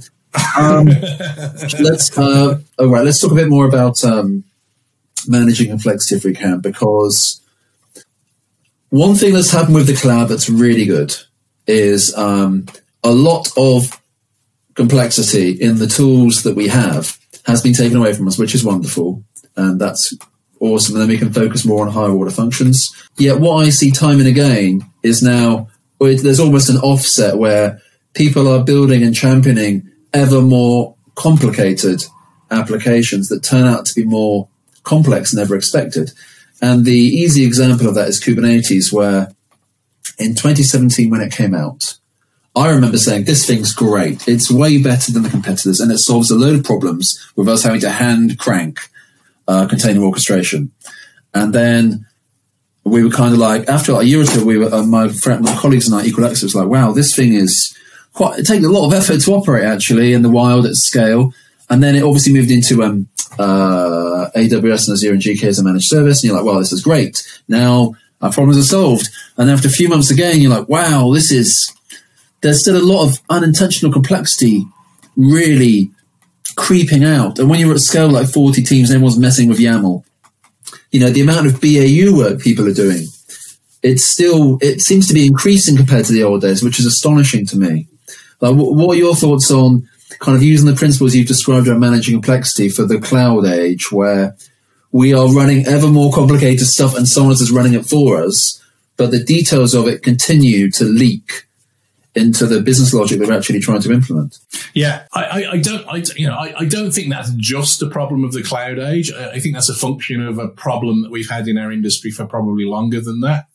[0.59, 0.87] Um,
[1.80, 3.04] let's uh, all right.
[3.04, 4.44] Let's talk a bit more about um,
[5.28, 7.40] managing complexity if we can, because
[8.90, 11.14] one thing that's happened with the cloud that's really good
[11.66, 12.66] is um,
[13.04, 14.00] a lot of
[14.74, 18.64] complexity in the tools that we have has been taken away from us, which is
[18.64, 19.22] wonderful,
[19.56, 20.14] and that's
[20.61, 20.94] awesome.
[20.94, 22.94] And then we can focus more on higher order functions.
[23.16, 27.80] Yet, what I see time and again is now there's almost an offset where
[28.14, 32.02] people are building and championing ever more complicated
[32.50, 34.48] applications that turn out to be more
[34.90, 36.11] complex than ever expected.
[36.61, 39.33] And the easy example of that is Kubernetes, where
[40.18, 41.96] in 2017, when it came out,
[42.57, 44.26] I remember saying, this thing's great.
[44.26, 47.62] It's way better than the competitors and it solves a load of problems with us
[47.62, 48.81] having to hand crank
[49.46, 50.72] uh, container orchestration.
[51.33, 52.07] And then
[52.85, 55.09] we were kind of like, after like a year or two, we were, uh, my
[55.09, 57.74] friend, my colleagues and I, Equal Experts was like, wow, this thing is
[58.12, 61.33] quite, it takes a lot of effort to operate actually in the wild at scale.
[61.68, 63.09] And then it obviously moved into um,
[63.40, 66.22] uh, AWS and Azure and GK as a managed service.
[66.22, 67.26] And you're like, wow, this is great.
[67.48, 69.09] Now our problems are solved.
[69.37, 71.74] And after a few months again, you're like, wow, this is,
[72.42, 74.64] there's still a lot of unintentional complexity
[75.16, 75.90] really
[76.57, 77.38] creeping out.
[77.38, 80.05] And when you're at scale like 40 teams, everyone's messing with YAML.
[80.90, 83.07] You know, the amount of BAU work people are doing,
[83.83, 87.46] it's still, it seems to be increasing compared to the old days, which is astonishing
[87.46, 87.88] to me.
[88.40, 89.88] Like, what are your thoughts on
[90.20, 94.37] kind of using the principles you've described around managing complexity for the cloud age where
[94.92, 98.62] we are running ever more complicated stuff and someone else is running it for us,
[98.96, 101.46] but the details of it continue to leak
[102.14, 104.38] into the business logic that we're actually trying to implement.
[104.74, 107.88] Yeah, I, I, I don't, I, you know, I, I, don't think that's just a
[107.88, 109.12] problem of the cloud age.
[109.12, 112.26] I, think that's a function of a problem that we've had in our industry for
[112.26, 113.46] probably longer than that,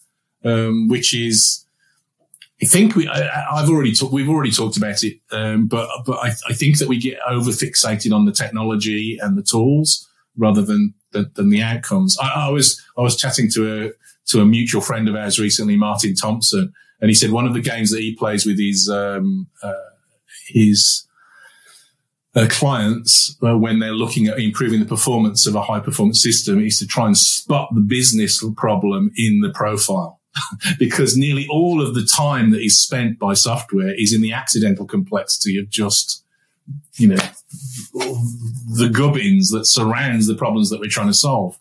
[0.45, 1.64] um, which is,
[2.61, 6.17] I think we, I, have already talked, we've already talked about it, um, but but
[6.19, 10.61] I, I think that we get over fixated on the technology and the tools rather
[10.61, 12.17] than than, than the outcomes.
[12.21, 13.91] I, I was I was chatting to a
[14.27, 17.61] to a mutual friend of ours recently, Martin Thompson and he said one of the
[17.61, 19.73] games that he plays with his um, uh,
[20.47, 21.07] his
[22.35, 26.59] uh, clients uh, when they're looking at improving the performance of a high performance system
[26.59, 30.14] is to try and spot the business problem in the profile.
[30.79, 34.85] because nearly all of the time that is spent by software is in the accidental
[34.85, 36.23] complexity of just,
[36.95, 37.21] you know,
[37.93, 41.57] the gubbins that surrounds the problems that we're trying to solve.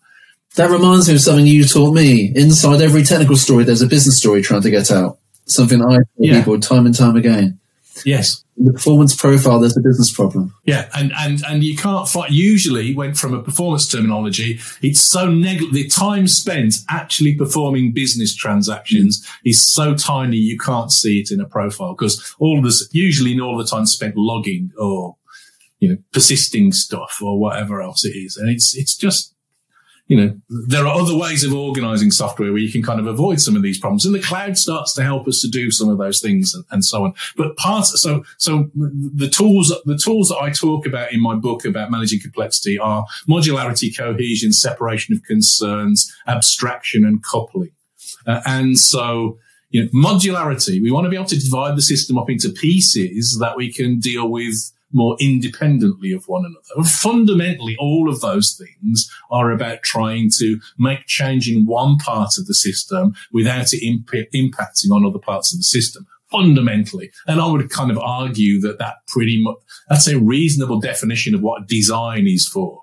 [0.57, 2.33] That reminds me of something you taught me.
[2.35, 5.19] Inside every technical story, there's a business story trying to get out.
[5.47, 6.39] Something I tell yeah.
[6.39, 7.59] people time and time again.
[8.05, 8.45] Yes.
[8.57, 10.55] In the performance profile, there's a business problem.
[10.65, 12.31] Yeah, and and and you can't fight.
[12.31, 18.35] Usually, when from a performance terminology, it's so neg- the time spent actually performing business
[18.35, 19.51] transactions mm.
[19.51, 23.59] is so tiny you can't see it in a profile because all this usually all
[23.59, 25.17] the time spent logging or
[25.81, 29.34] you know persisting stuff or whatever else it is, and it's it's just
[30.07, 33.41] you know, there are other ways of organizing software where you can kind of avoid
[33.41, 34.05] some of these problems.
[34.05, 36.85] And the cloud starts to help us to do some of those things and, and
[36.85, 37.15] so on.
[37.37, 41.65] But part, so, so the tools, the tools that I talk about in my book
[41.65, 47.73] about managing complexity are modularity, cohesion, separation of concerns, abstraction and coupling.
[48.27, 49.39] Uh, and so,
[49.71, 53.39] you know, modularity, we want to be able to divide the system up into pieces
[53.41, 56.89] that we can deal with more independently of one another.
[56.89, 62.47] Fundamentally, all of those things are about trying to make change in one part of
[62.47, 66.07] the system without it imp- impacting on other parts of the system.
[66.31, 67.11] Fundamentally.
[67.27, 69.57] And I would kind of argue that that pretty much,
[69.89, 72.83] that's a reasonable definition of what design is for.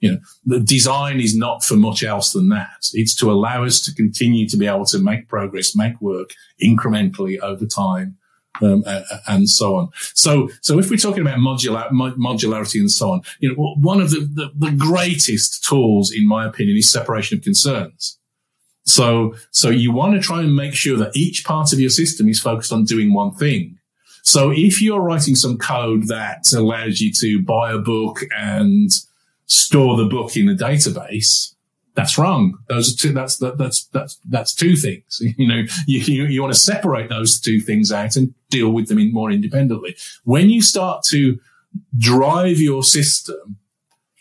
[0.00, 2.88] You know, the design is not for much else than that.
[2.92, 6.30] It's to allow us to continue to be able to make progress, make work
[6.62, 8.16] incrementally over time
[8.62, 8.84] um,
[9.26, 9.88] and so on.
[10.14, 14.10] So, so if we're talking about modular, modularity and so on, you know, one of
[14.10, 18.18] the, the, the greatest tools, in my opinion, is separation of concerns.
[18.84, 22.28] So, so you want to try and make sure that each part of your system
[22.28, 23.78] is focused on doing one thing.
[24.22, 28.90] So if you're writing some code that allows you to buy a book and
[29.46, 31.54] store the book in a database,
[31.98, 32.56] that's wrong.
[32.68, 35.20] Those are two, that's, that, that's, that's, that's two things.
[35.36, 38.86] You know, you, you, you want to separate those two things out and deal with
[38.86, 39.96] them in more independently.
[40.22, 41.40] When you start to
[41.98, 43.56] drive your system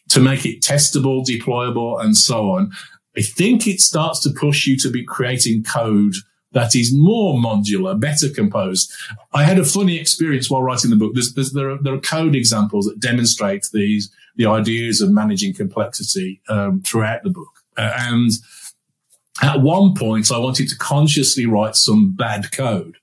[0.09, 2.71] to make it testable, deployable, and so on,
[3.15, 6.15] I think it starts to push you to be creating code
[6.53, 8.91] that is more modular, better composed.
[9.33, 11.13] I had a funny experience while writing the book.
[11.13, 15.53] There's, there's, there, are, there are code examples that demonstrate these, the ideas of managing
[15.53, 17.56] complexity um, throughout the book.
[17.77, 18.31] Uh, and
[19.41, 22.97] at one point, I wanted to consciously write some bad code.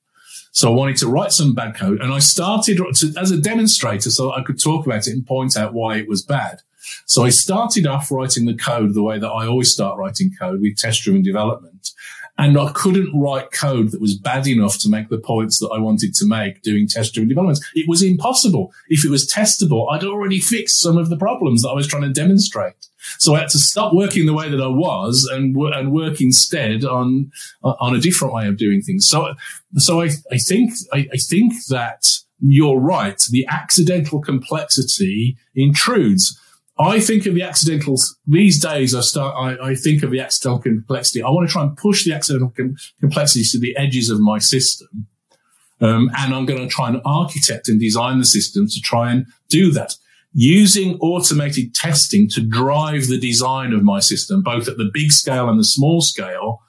[0.53, 4.11] So I wanted to write some bad code and I started to, as a demonstrator
[4.11, 6.61] so I could talk about it and point out why it was bad.
[7.07, 10.61] So I started off writing the code the way that I always start writing code
[10.61, 11.91] with test driven development.
[12.37, 15.79] And I couldn't write code that was bad enough to make the points that I
[15.79, 17.61] wanted to make doing test driven development.
[17.75, 18.73] It was impossible.
[18.89, 22.03] If it was testable, I'd already fixed some of the problems that I was trying
[22.03, 22.75] to demonstrate.
[23.19, 26.85] So I had to stop working the way that I was and, and work instead
[26.85, 27.31] on,
[27.63, 29.09] on a different way of doing things.
[29.09, 29.35] So,
[29.77, 32.07] so I, I think, I, I think that
[32.41, 33.21] you're right.
[33.31, 36.39] The accidental complexity intrudes.
[36.79, 38.95] I think of the accidentals these days.
[38.95, 39.35] I start.
[39.37, 41.23] I, I, think of the accidental complexity.
[41.23, 44.39] I want to try and push the accidental com- complexity to the edges of my
[44.39, 45.07] system,
[45.81, 49.27] um, and I'm going to try and architect and design the system to try and
[49.49, 49.95] do that.
[50.35, 55.49] Using automated testing to drive the design of my system, both at the big scale
[55.49, 56.61] and the small scale,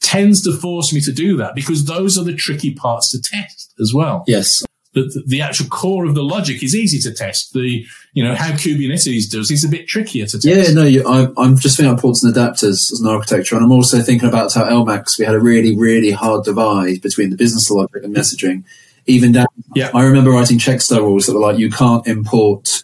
[0.00, 3.74] tends to force me to do that because those are the tricky parts to test
[3.80, 4.24] as well.
[4.28, 4.64] Yes.
[4.94, 7.52] The, the, actual core of the logic is easy to test.
[7.52, 7.84] The,
[8.14, 10.46] you know, how Kubernetes does is a bit trickier to test.
[10.46, 13.56] Yeah, no, you, I, I'm just thinking about ports and adapters as an architecture.
[13.56, 17.28] And I'm also thinking about how LMAX, we had a really, really hard divide between
[17.28, 18.64] the business logic and messaging.
[19.06, 19.90] Even down, yeah.
[19.94, 22.82] I remember writing checkstyle rules that were like, you can't import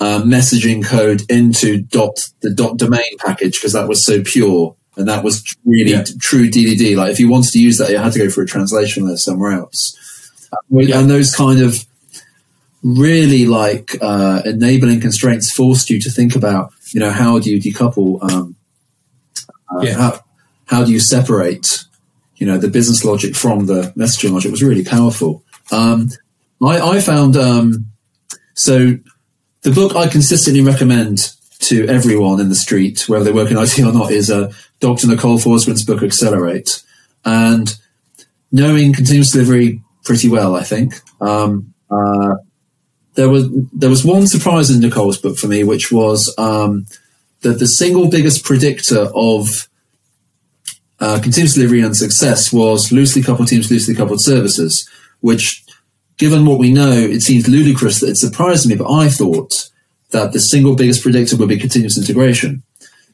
[0.00, 5.08] uh, messaging code into dot the dot domain package because that was so pure and
[5.08, 6.04] that was really yeah.
[6.20, 6.96] true DDD.
[6.96, 9.16] Like if you wanted to use that, you had to go for a translation there
[9.16, 9.96] somewhere else.
[10.70, 10.98] Yeah.
[10.98, 11.84] And those kind of
[12.82, 17.60] really like uh, enabling constraints forced you to think about, you know, how do you
[17.60, 18.22] decouple?
[18.30, 18.56] Um,
[19.70, 19.94] uh, yeah.
[19.94, 20.20] How,
[20.66, 21.84] how do you separate,
[22.38, 25.44] you know, the business logic from the messaging logic was really powerful.
[25.70, 26.08] Um,
[26.62, 27.86] I, I, found um,
[28.54, 28.96] so
[29.62, 33.78] the book I consistently recommend to everyone in the street, whether they work in IT
[33.80, 35.08] or not, is uh, Dr.
[35.08, 36.82] Nicole Forsgren's book Accelerate.
[37.24, 37.76] And
[38.52, 40.94] knowing continuous delivery pretty well, I think.
[41.20, 42.36] Um, uh,
[43.14, 46.86] there was there was one surprise in Nicole's book for me, which was um,
[47.40, 49.67] that the single biggest predictor of
[51.00, 54.88] uh, continuous delivery and success was loosely coupled teams, loosely coupled services.
[55.20, 55.64] Which,
[56.16, 58.76] given what we know, it seems ludicrous that it surprised me.
[58.76, 59.70] But I thought
[60.10, 62.62] that the single biggest predictor would be continuous integration.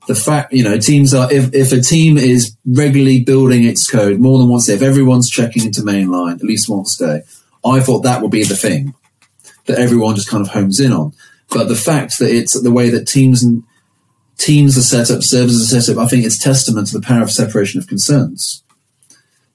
[0.06, 4.20] The fact, you know, teams are, if, if a team is regularly building its code
[4.20, 7.22] more than once a day, if everyone's checking into mainline at least once a day,
[7.64, 8.94] I thought that would be the thing
[9.64, 11.14] that everyone just kind of homes in on.
[11.50, 13.62] But the fact that it's the way that teams and
[14.36, 17.22] teams are set up, services are set up, I think it's testament to the power
[17.22, 18.62] of separation of concerns.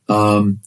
[0.07, 0.59] Um,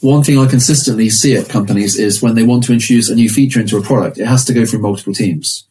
[0.00, 3.28] one thing I consistently see at companies is when they want to introduce a new
[3.28, 5.66] feature into a product, it has to go through multiple teams.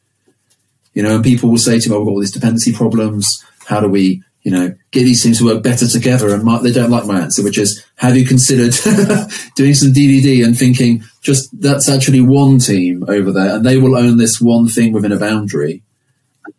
[0.94, 3.44] You know, and people will say to me, oh, we've got all these dependency problems.
[3.66, 6.34] How do we, you know, get these things to work better together?
[6.34, 8.74] And my, they don't like my answer, which is, have you considered
[9.56, 13.96] doing some DDD and thinking just that's actually one team over there and they will
[13.96, 15.84] own this one thing within a boundary?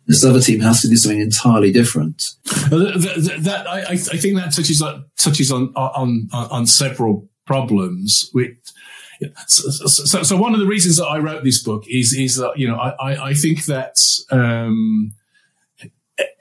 [0.07, 2.23] This other team has to do something entirely different.
[2.69, 8.55] That, that I, I, think that touches on, touches on, on, on several problems, which
[9.47, 12.57] so, so, so, one of the reasons that I wrote this book is is that
[12.57, 13.97] you know I I think that
[14.31, 15.13] um,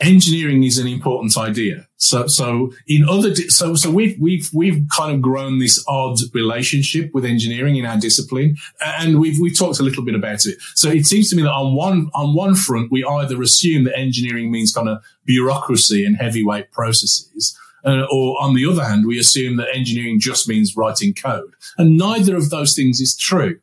[0.01, 1.87] engineering is an important idea.
[1.97, 7.11] So so in other so so we've we've we've kind of grown this odd relationship
[7.15, 10.59] with engineering in our discipline, and we've we've talked a little bit about it.
[10.75, 13.99] So it seems to me that on one on one front we either assume that
[13.99, 19.19] engineering means kind of bureaucracy and heavyweight processes uh, or on the other hand, we
[19.19, 21.55] assume that engineering just means writing code.
[21.77, 23.59] And neither of those things is true.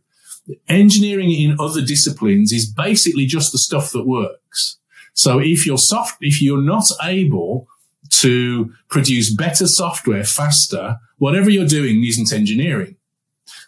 [0.68, 4.78] Engineering in other disciplines is basically just the stuff that works.
[5.14, 7.68] So if you're soft, if you're not able
[8.10, 12.96] to produce better software faster, whatever you're doing isn't engineering.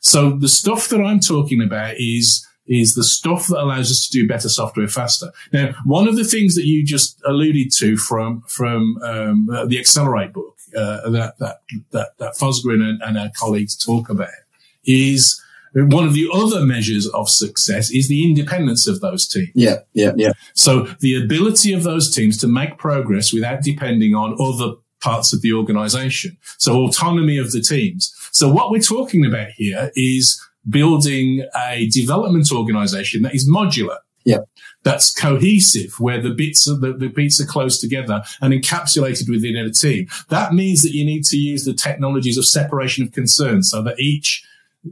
[0.01, 4.19] So the stuff that I'm talking about is is the stuff that allows us to
[4.21, 5.31] do better software faster.
[5.51, 9.79] Now, one of the things that you just alluded to from from um, uh, the
[9.79, 11.57] Accelerate book uh, that that
[11.91, 14.29] that, that Forsgren and, and our colleagues talk about
[14.85, 15.41] is
[15.73, 19.49] one of the other measures of success is the independence of those teams.
[19.55, 20.33] Yeah, yeah, yeah.
[20.53, 25.41] So the ability of those teams to make progress without depending on other parts of
[25.41, 26.37] the organization.
[26.57, 28.13] So autonomy of the teams.
[28.31, 33.97] So what we're talking about here is building a development organization that is modular.
[34.25, 34.39] Yeah.
[34.83, 39.57] That's cohesive, where the bits are, the, the bits are close together and encapsulated within
[39.57, 40.07] a team.
[40.29, 43.99] That means that you need to use the technologies of separation of concerns so that
[43.99, 44.45] each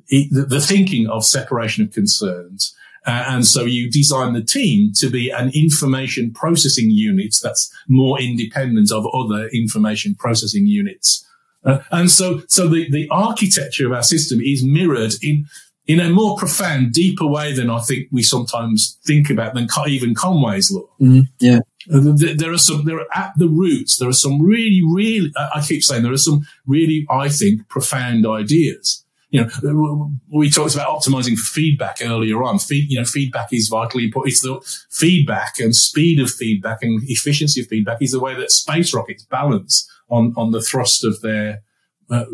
[0.09, 2.75] the, the, thinking of separation of concerns.
[3.05, 8.21] Uh, and so you design the team to be an information processing unit that's more
[8.21, 11.25] independent of other information processing units
[11.63, 15.45] uh, and so, so the, the architecture of our system is mirrored in,
[15.87, 20.15] in a more profound, deeper way than I think we sometimes think about than even
[20.15, 20.87] Conway's law.
[20.99, 21.59] Mm, yeah.
[21.91, 25.61] Uh, there are some, there are at the roots, there are some really, really, I
[25.61, 29.03] keep saying there are some really, I think, profound ideas.
[29.31, 32.59] You know, we talked about optimizing for feedback earlier on.
[32.59, 34.33] Feed, you know, feedback is vitally important.
[34.33, 34.59] It's the
[34.91, 39.23] feedback and speed of feedback and efficiency of feedback is the way that space rockets
[39.23, 41.61] balance on, on the thrust of their,
[42.09, 42.25] uh,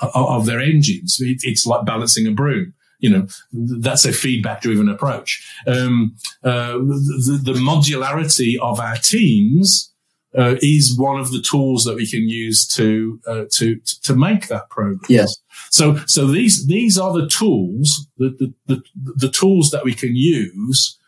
[0.00, 1.18] of their engines.
[1.20, 2.72] It, it's like balancing a broom.
[3.00, 5.46] You know, that's a feedback driven approach.
[5.66, 9.89] Um, uh, the, the, modularity of our teams
[10.36, 14.48] uh, is one of the tools that we can use to uh, to to make
[14.48, 15.10] that progress.
[15.10, 15.36] Yes.
[15.70, 18.82] So so these these are the tools the, the the
[19.16, 20.98] the tools that we can use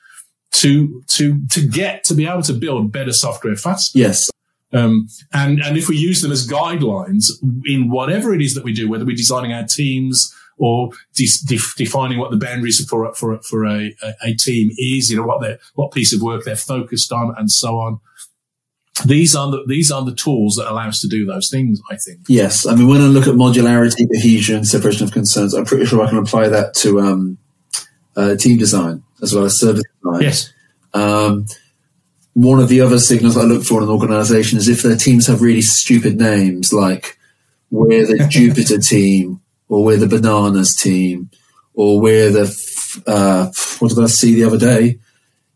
[0.53, 3.99] to to to get to be able to build better software faster.
[3.99, 4.31] Yes.
[4.73, 7.27] Um, and and if we use them as guidelines
[7.67, 11.59] in whatever it is that we do, whether we're designing our teams or de- de-
[11.77, 15.43] defining what the boundaries for for for a, a, a team is, you know what
[15.43, 18.01] they what piece of work they're focused on, and so on
[19.07, 21.81] these are the these are the tools that allow us to do those things.
[21.91, 22.21] I think.
[22.29, 26.03] Yes, I mean when I look at modularity, cohesion, separation of concerns, I'm pretty sure
[26.03, 27.39] I can apply that to um,
[28.17, 30.23] uh, team design as well as service design.
[30.23, 30.53] Yes.
[30.95, 31.47] Um,
[32.35, 35.27] one of the other signals I look for in an organisation is if their teams
[35.27, 37.19] have really stupid names, like
[37.71, 41.31] we're the Jupiter team, or we're the Bananas team,
[41.75, 44.99] or we're the uh, what did I see the other day?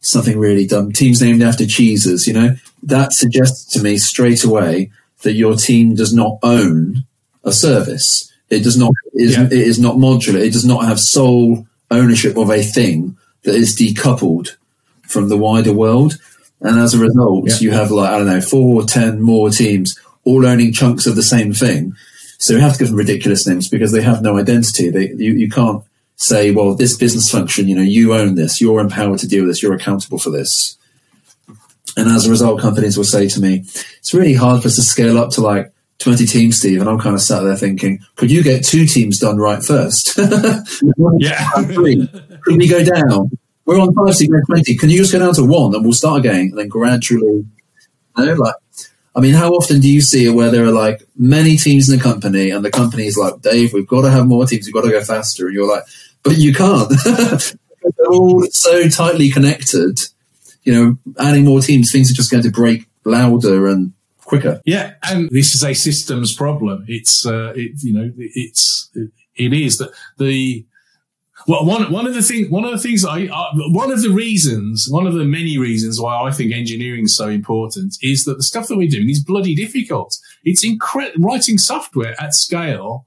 [0.01, 0.93] Something really dumb.
[0.93, 2.57] Teams named after cheeses, you know
[2.87, 4.91] that suggests to me straight away
[5.23, 7.05] that your team does not own
[7.45, 8.33] a service.
[8.49, 9.45] It does not it is, yeah.
[9.45, 10.41] it is not modular.
[10.41, 14.57] It does not have sole ownership of a thing that is decoupled
[15.03, 16.19] from the wider world.
[16.61, 17.59] And as a result, yeah.
[17.59, 21.17] you have like I don't know four or ten more teams all owning chunks of
[21.17, 21.95] the same thing.
[22.39, 24.91] So you have to give them ridiculous names because they have no identity.
[24.91, 25.83] They you, you can't
[26.17, 29.51] say, well, this business function, you know, you own this, you're empowered to deal with
[29.51, 30.76] this, you're accountable for this.
[31.97, 33.65] And as a result, companies will say to me,
[33.99, 36.81] it's really hard for us to scale up to like 20 teams, Steve.
[36.81, 40.19] And I'm kind of sat there thinking, could you get two teams done right first?
[41.19, 41.49] yeah.
[41.57, 43.31] Could we go down?
[43.65, 44.77] We're on five, so 20.
[44.77, 47.45] Can you just go down to one and we'll start again and then gradually,
[48.17, 48.55] you know, like,
[49.17, 51.97] I mean, how often do you see it where there are like many teams in
[51.97, 54.67] the company and the company is like, Dave, we've got to have more teams.
[54.67, 55.47] We've got to go faster.
[55.47, 55.85] And you're like,
[56.23, 56.93] but you can't.
[57.05, 59.99] They're all so tightly connected
[60.67, 63.93] you know, adding more teams, things are just going to break louder and
[64.25, 64.61] quicker.
[64.65, 66.85] Yeah, and this is a systems problem.
[66.89, 68.91] It's, uh, it, you know, it's,
[69.37, 70.67] it is that the,
[71.47, 73.27] well, one one of the things, one of the things I,
[73.71, 77.29] one of the reasons, one of the many reasons why I think engineering is so
[77.29, 80.17] important is that the stuff that we're doing is bloody difficult.
[80.43, 83.07] It's incredible writing software at scale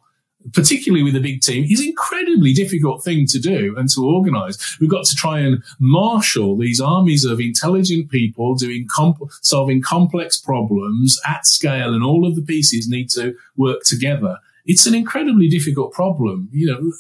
[0.53, 4.77] particularly with a big team, is incredibly difficult thing to do and to organize.
[4.79, 10.37] We've got to try and marshal these armies of intelligent people doing comp- solving complex
[10.37, 14.37] problems at scale, and all of the pieces need to work together.
[14.65, 16.91] It's an incredibly difficult problem, you know,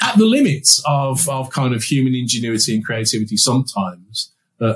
[0.00, 4.74] at the limits of, of kind of human ingenuity and creativity sometimes, uh,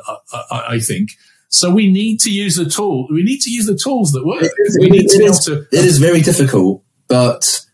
[0.51, 1.11] I, I think.
[1.49, 3.07] So we need to use the tool.
[3.11, 4.51] We need to use the tools that work.
[4.81, 5.67] we need to be able to.
[5.71, 7.65] It is very difficult, but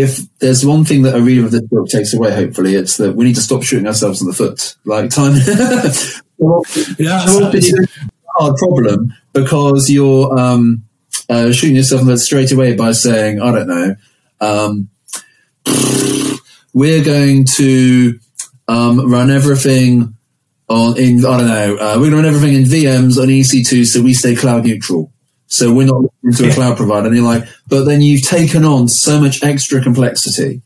[0.00, 3.14] if there's one thing that a reader of this book takes away, hopefully, it's that
[3.14, 4.76] we need to stop shooting ourselves in the foot.
[4.84, 5.32] Like time,
[6.98, 7.86] yeah, it's a
[8.36, 10.84] hard problem because you're um,
[11.28, 13.96] uh, shooting yourself in the foot straight away by saying, I don't know,
[14.40, 14.88] um,
[16.72, 18.18] we're going to
[18.68, 20.16] um, run everything
[20.68, 23.86] on in I don't know, uh, we're going to run everything in VMs on EC2,
[23.86, 25.12] so we stay cloud neutral.
[25.50, 27.08] So we're not looking to a cloud provider.
[27.08, 30.62] And you're like, but then you've taken on so much extra complexity.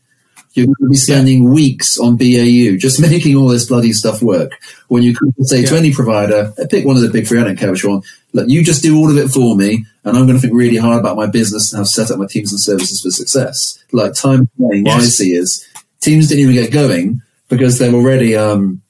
[0.53, 4.51] You're going to be spending weeks on BAU just making all this bloody stuff work.
[4.87, 5.67] When you could say yeah.
[5.67, 8.47] to any provider, pick one of the big three, I don't care which one, look,
[8.47, 10.99] you just do all of it for me, and I'm going to think really hard
[10.99, 13.83] about my business and how to set up my teams and services for success.
[13.91, 14.95] Like time playing, yes.
[14.95, 15.67] what I see is
[15.99, 18.81] teams didn't even get going because they're already um,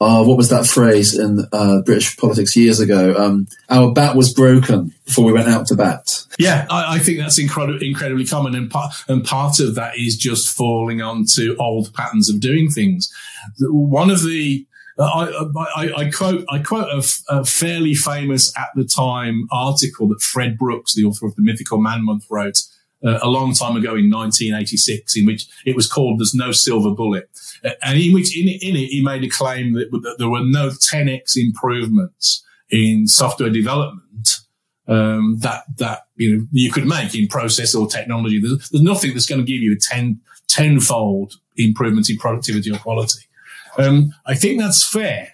[0.00, 3.14] uh, what was that phrase in uh, British politics years ago?
[3.16, 6.22] Um, our bat was broken before we went out to bat.
[6.38, 10.16] Yeah, I, I think that's incredibly incredibly common, and part and part of that is
[10.16, 13.10] just falling onto old patterns of doing things.
[13.60, 14.66] One of the
[14.98, 17.02] I, I, I, quote I quote a,
[17.34, 21.78] a, fairly famous at the time article that Fred Brooks, the author of the Mythical
[21.78, 22.62] Man Month, wrote
[23.04, 26.90] uh, a long time ago in 1986, in which it was called "There's No Silver
[26.90, 27.28] Bullet."
[27.82, 30.68] and in which in, in it he made a claim that, that, there were no
[30.68, 34.36] 10x improvements in software development
[34.88, 38.40] um, that that you know you could make in process or technology.
[38.40, 42.78] There's, there's nothing that's going to give you a 10 tenfold improvement in productivity or
[42.78, 43.26] quality.
[43.78, 45.32] Um, I think that's fair.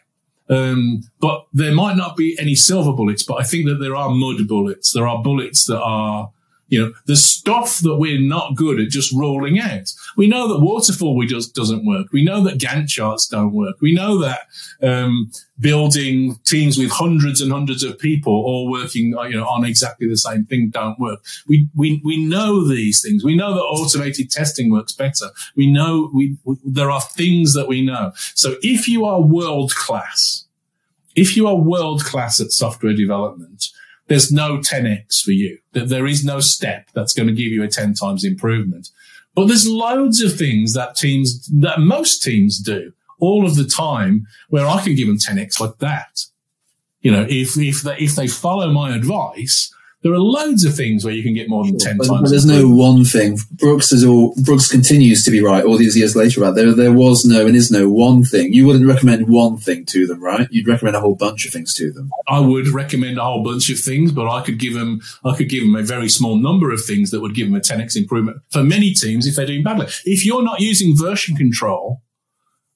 [0.48, 4.10] Um, but there might not be any silver bullets, but I think that there are
[4.10, 4.92] mud bullets.
[4.92, 6.30] There are bullets that are
[6.72, 9.92] you know, the stuff that we're not good at just rolling out.
[10.16, 12.06] We know that waterfall we just doesn't work.
[12.14, 13.76] We know that Gantt charts don't work.
[13.82, 14.46] We know that
[14.82, 19.66] um, building teams with hundreds and hundreds of people all working, uh, you know, on
[19.66, 21.20] exactly the same thing don't work.
[21.46, 23.22] We we we know these things.
[23.22, 25.26] We know that automated testing works better.
[25.54, 28.12] We know we, we there are things that we know.
[28.34, 30.46] So if you are world class
[31.14, 33.66] if you are world class at software development,
[34.08, 35.58] there's no 10x for you.
[35.72, 38.88] There is no step that's going to give you a 10 times improvement.
[39.34, 44.26] But there's loads of things that teams, that most teams do all of the time
[44.48, 46.26] where I can give them 10x like that.
[47.00, 49.72] You know, if, if they, if they follow my advice,
[50.02, 52.22] there are loads of things where you can get more than ten but, times.
[52.22, 53.38] But there's no one thing.
[53.52, 54.34] Brooks is all.
[54.42, 56.40] Brooks continues to be right all these years later.
[56.40, 58.52] Right there, there was no and is no one thing.
[58.52, 60.48] You wouldn't recommend one thing to them, right?
[60.50, 62.10] You'd recommend a whole bunch of things to them.
[62.28, 65.00] I would recommend a whole bunch of things, but I could give them.
[65.24, 67.60] I could give them a very small number of things that would give them a
[67.60, 69.86] 10x improvement for many teams if they're doing badly.
[70.04, 72.02] If you're not using version control,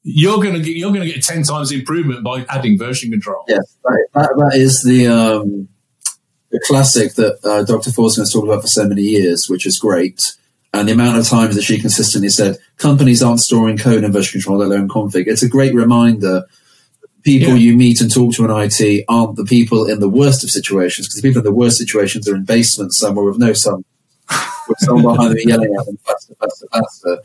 [0.04, 3.42] you're going to get you're going to get ten times improvement by adding version control.
[3.48, 5.08] Yes, that, that, that is the.
[5.08, 5.68] Um,
[6.56, 7.90] the classic that uh, Dr.
[7.90, 10.34] Forsgren has talked about for so many years, which is great.
[10.72, 14.40] And the amount of times that she consistently said companies aren't storing code in version
[14.40, 15.26] control, let alone config.
[15.26, 16.44] It's a great reminder.
[17.24, 17.56] People yeah.
[17.56, 21.06] you meet and talk to in IT aren't the people in the worst of situations,
[21.06, 23.84] because the people in the worst situations are in basements somewhere with no sun,
[24.66, 27.18] with someone behind them yelling at them faster, faster, faster.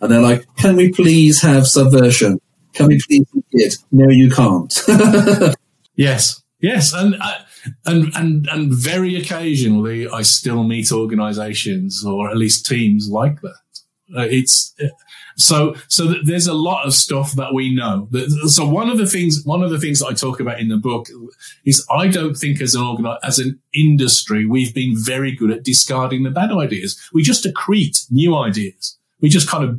[0.00, 2.40] And they're like, can we please have subversion?
[2.72, 3.74] Can we please it?
[3.92, 4.72] No, you can't.
[5.94, 6.42] yes.
[6.60, 6.94] Yes.
[6.94, 7.38] And, uh,
[7.86, 13.56] and and and very occasionally I still meet organisations or at least teams like that.
[14.16, 14.74] Uh, it's
[15.36, 18.08] so so there's a lot of stuff that we know.
[18.46, 20.76] So one of the things one of the things that I talk about in the
[20.76, 21.06] book
[21.64, 25.64] is I don't think as an organi- as an industry we've been very good at
[25.64, 26.98] discarding the bad ideas.
[27.12, 28.98] We just accrete new ideas.
[29.20, 29.78] We just kind of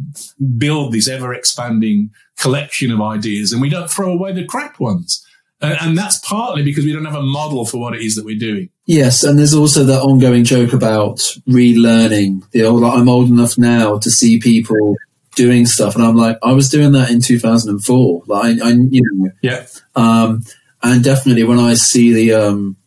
[0.57, 5.25] build this ever expanding collection of ideas and we don't throw away the crap ones.
[5.61, 8.39] And that's partly because we don't have a model for what it is that we're
[8.39, 8.69] doing.
[8.85, 12.49] Yes, and there's also that ongoing joke about relearning.
[12.51, 14.95] The old, I'm old enough now to see people
[15.35, 18.23] doing stuff, and I'm like, I was doing that in 2004.
[18.27, 19.65] Like, I, I you know, yeah.
[19.95, 20.43] Um,
[20.81, 22.77] and definitely when I see the, um,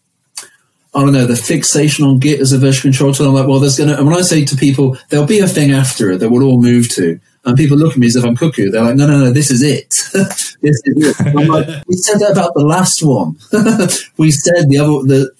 [0.94, 3.60] I don't know, the fixation on Git as a version control tool, I'm like, well,
[3.60, 3.94] there's gonna.
[3.94, 6.60] And when I say to people, there'll be a thing after it that we'll all
[6.60, 7.20] move to.
[7.44, 8.70] And people look at me as if I'm cuckoo.
[8.70, 9.88] They're like, no, no, no, this is it.
[10.60, 11.26] this is it.
[11.26, 13.36] I'm like, we said that about the last one.
[14.16, 15.30] we said the other, the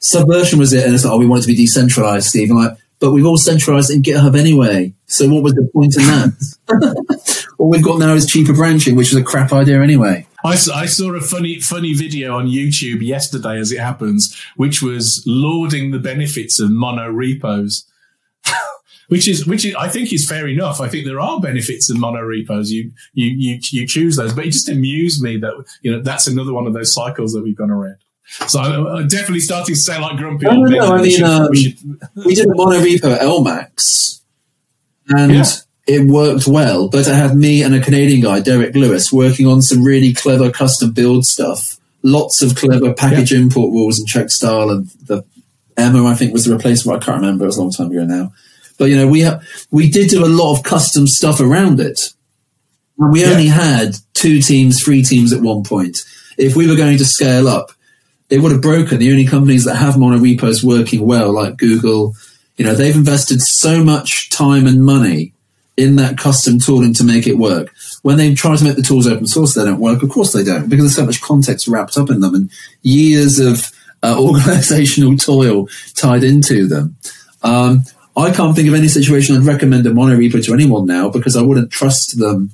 [0.00, 0.84] subversion was it.
[0.84, 2.50] And it's like, oh, we want it to be decentralized, Steve.
[2.50, 4.94] I'm like, but we've all centralized in GitHub anyway.
[5.06, 7.48] So what was the point in that?
[7.58, 10.26] All we've got now is cheaper branching, which is a crap idea anyway.
[10.44, 15.22] I, I, saw a funny, funny video on YouTube yesterday, as it happens, which was
[15.26, 17.84] lauding the benefits of mono repos
[19.12, 20.80] which is which is, I think is fair enough.
[20.80, 22.70] I think there are benefits in mono repos.
[22.70, 25.52] You you you you choose those, but it just amused me that
[25.82, 27.98] you know that's another one of those cycles that we've gone around.
[28.48, 30.46] So I'm definitely starting to sound like grumpy.
[30.46, 30.94] No, no, no.
[30.94, 31.76] I mean, um, we,
[32.24, 34.22] we, did a mono repo at LMAX,
[35.08, 35.44] and yeah.
[35.86, 36.88] it worked well.
[36.88, 40.50] But I had me and a Canadian guy, Derek Lewis, working on some really clever
[40.50, 41.76] custom build stuff.
[42.02, 43.40] Lots of clever package yeah.
[43.40, 45.22] import rules and check style, and the
[45.76, 47.02] Emma, I think, was the replacement.
[47.02, 47.44] I can't remember.
[47.44, 48.32] It was a long time ago now.
[48.78, 52.12] But you know, we ha- we did do a lot of custom stuff around it.
[52.98, 53.30] And we yeah.
[53.30, 55.98] only had two teams, three teams at one point.
[56.38, 57.72] If we were going to scale up,
[58.30, 58.98] it would have broken.
[58.98, 62.14] The only companies that have mono repos working well, like Google,
[62.56, 65.32] you know, they've invested so much time and money
[65.76, 67.74] in that custom tooling to make it work.
[68.02, 70.02] When they try to make the tools open source, they don't work.
[70.02, 72.50] Of course they don't, because there's so much context wrapped up in them and
[72.82, 73.70] years of
[74.02, 76.96] uh, organizational toil tied into them.
[77.42, 77.84] Um,
[78.16, 81.42] I can't think of any situation I'd recommend a monorepo to anyone now because I
[81.42, 82.50] wouldn't trust them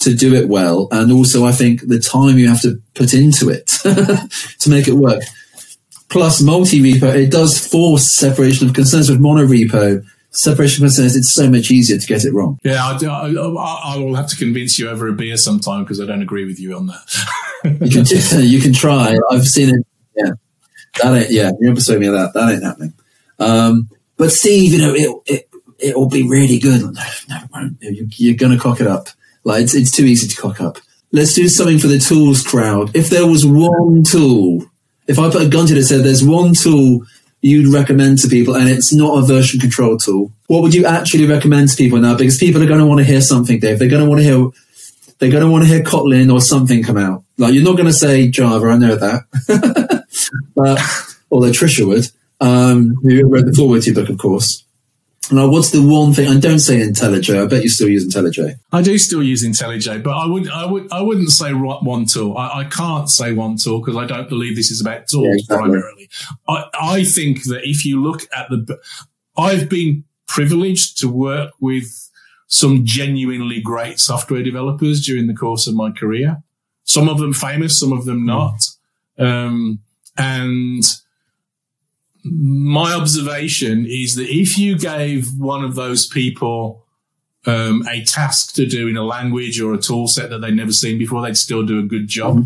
[0.00, 0.88] to do it well.
[0.90, 3.66] And also, I think the time you have to put into it
[4.60, 5.22] to make it work.
[6.08, 10.04] Plus, multi-repo, it does force separation of concerns with monorepo.
[10.30, 12.58] Separation of concerns, it's so much easier to get it wrong.
[12.64, 16.06] Yeah, I, I, I will have to convince you over a beer sometime because I
[16.06, 17.26] don't agree with you on that.
[17.64, 19.18] you, can, you can try.
[19.30, 19.86] I've seen it.
[20.16, 20.32] Yeah.
[21.02, 22.34] That ain't, yeah, you persuade me of that.
[22.34, 22.94] That ain't happening.
[23.38, 23.88] Um,
[24.22, 25.48] but Steve, you know, it, it,
[25.80, 26.80] it'll be really good.
[26.80, 29.08] No, no, you're going to cock it up.
[29.42, 30.78] Like it's, it's too easy to cock up.
[31.10, 32.94] Let's do something for the tools crowd.
[32.94, 34.64] If there was one tool,
[35.08, 37.04] if I put a gun to it and said there's one tool
[37.40, 41.26] you'd recommend to people and it's not a version control tool, what would you actually
[41.26, 42.16] recommend to people now?
[42.16, 43.80] Because people are going to want to hear something, Dave.
[43.80, 44.50] They're going to want to hear,
[45.18, 47.24] they're going to want to hear Kotlin or something come out.
[47.38, 48.68] Like you're not going to say Java.
[48.68, 50.04] I know that.
[50.54, 50.80] but,
[51.28, 52.06] although Trisha would
[52.42, 54.64] um, who read the forward book, of course.
[55.30, 56.28] Now, what's the one thing?
[56.28, 57.40] And don't say IntelliJ.
[57.40, 58.56] I bet you still use IntelliJ.
[58.72, 62.36] I do still use IntelliJ, but I would, I would, I wouldn't say one tool.
[62.36, 65.34] I, I can't say one tool because I don't believe this is about tools yeah,
[65.34, 65.70] exactly.
[65.70, 66.10] primarily.
[66.48, 68.78] I, I think that if you look at the,
[69.36, 72.10] I've been privileged to work with
[72.48, 76.42] some genuinely great software developers during the course of my career.
[76.82, 78.66] Some of them famous, some of them not.
[79.18, 79.78] Um,
[80.18, 80.82] and
[82.24, 86.86] my observation is that if you gave one of those people
[87.46, 90.72] um, a task to do in a language or a tool set that they'd never
[90.72, 92.36] seen before, they'd still do a good job.
[92.36, 92.44] Mm-hmm.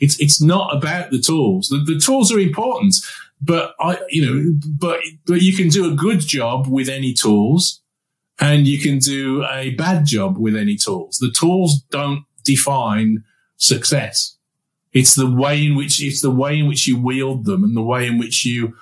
[0.00, 1.68] It's it's not about the tools.
[1.68, 2.96] The, the tools are important,
[3.40, 7.80] but I you know but but you can do a good job with any tools,
[8.40, 11.18] and you can do a bad job with any tools.
[11.18, 13.22] The tools don't define
[13.56, 14.33] success.
[14.94, 17.82] It's the way in which it's the way in which you wield them and the
[17.82, 18.74] way in which you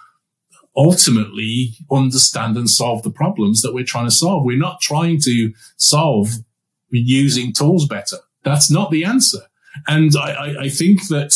[0.76, 4.44] ultimately understand and solve the problems that we're trying to solve.
[4.44, 6.28] We're not trying to solve
[6.90, 8.18] using tools better.
[8.44, 9.40] That's not the answer.
[9.88, 11.34] And I, I, I think that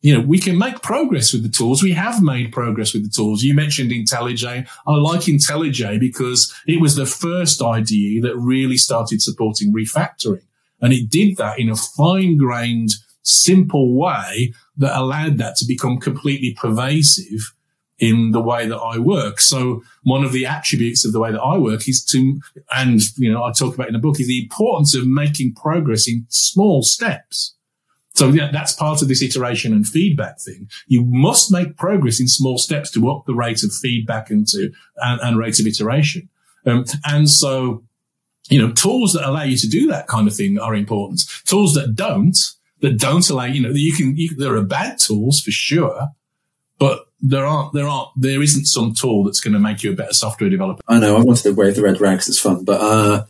[0.00, 1.82] you know, we can make progress with the tools.
[1.82, 3.42] We have made progress with the tools.
[3.42, 4.68] You mentioned IntelliJ.
[4.86, 10.42] I like IntelliJ because it was the first IDE that really started supporting refactoring.
[10.80, 12.90] And it did that in a fine grained
[13.28, 17.52] simple way that allowed that to become completely pervasive
[17.98, 19.40] in the way that I work.
[19.40, 23.32] So one of the attributes of the way that I work is to, and, you
[23.32, 26.82] know, I talk about in the book is the importance of making progress in small
[26.82, 27.56] steps.
[28.14, 30.68] So yeah, that's part of this iteration and feedback thing.
[30.86, 34.70] You must make progress in small steps to up the rate of feedback and to,
[34.96, 36.28] and, and rate of iteration.
[36.66, 37.84] Um, and so,
[38.48, 41.22] you know, tools that allow you to do that kind of thing are important.
[41.44, 42.38] Tools that don't,
[42.80, 46.08] that don't allow, you know, you can, you, there are bad tools for sure,
[46.78, 49.96] but there aren't, there aren't, there isn't some tool that's going to make you a
[49.96, 50.80] better software developer.
[50.86, 51.16] I know.
[51.16, 52.28] I wanted to wave the red rags.
[52.28, 53.24] It's fun, but, uh,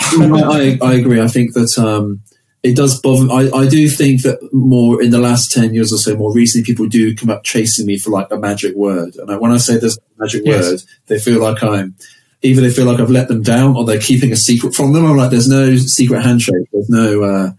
[0.00, 1.20] I, I, agree.
[1.20, 2.22] I think that, um,
[2.62, 3.30] it does bother.
[3.32, 6.64] I, I do think that more in the last 10 years or so, more recently,
[6.64, 9.16] people do come up chasing me for like a magic word.
[9.16, 10.70] And when I say there's a magic yes.
[10.70, 11.94] word, they feel like I'm,
[12.42, 15.06] either they feel like I've let them down or they're keeping a secret from them.
[15.06, 16.66] I'm like, there's no secret handshake.
[16.72, 17.52] There's no, uh,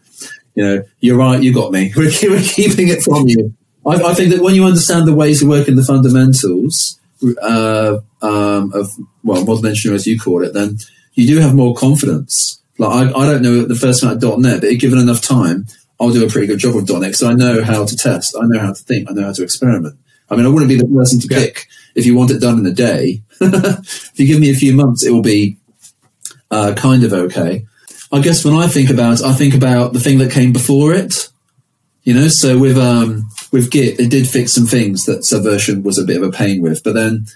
[0.55, 1.93] you know, you're right, you got me.
[1.97, 3.53] We're, we're keeping it from you.
[3.85, 6.99] I, I, think that when you understand the ways to work in the fundamentals
[7.41, 8.91] uh, um, of,
[9.23, 10.77] well, modern engineering as you call it, then
[11.13, 12.61] you do have more confidence.
[12.77, 15.67] Like, I, I don't know the first thing about .NET, but given enough time,
[15.99, 18.45] I'll do a pretty good job of .NET because I know how to test, I
[18.45, 19.97] know how to think, I know how to experiment.
[20.29, 22.65] I mean, I wouldn't be the person to pick if you want it done in
[22.65, 23.21] a day.
[23.41, 25.57] if you give me a few months, it will be
[26.49, 27.65] uh, kind of okay.
[28.11, 30.93] I guess when I think about, it, I think about the thing that came before
[30.93, 31.29] it.
[32.03, 35.99] You know, so with um, with Git, it did fix some things that Subversion was
[35.99, 36.83] a bit of a pain with.
[36.83, 37.27] But then,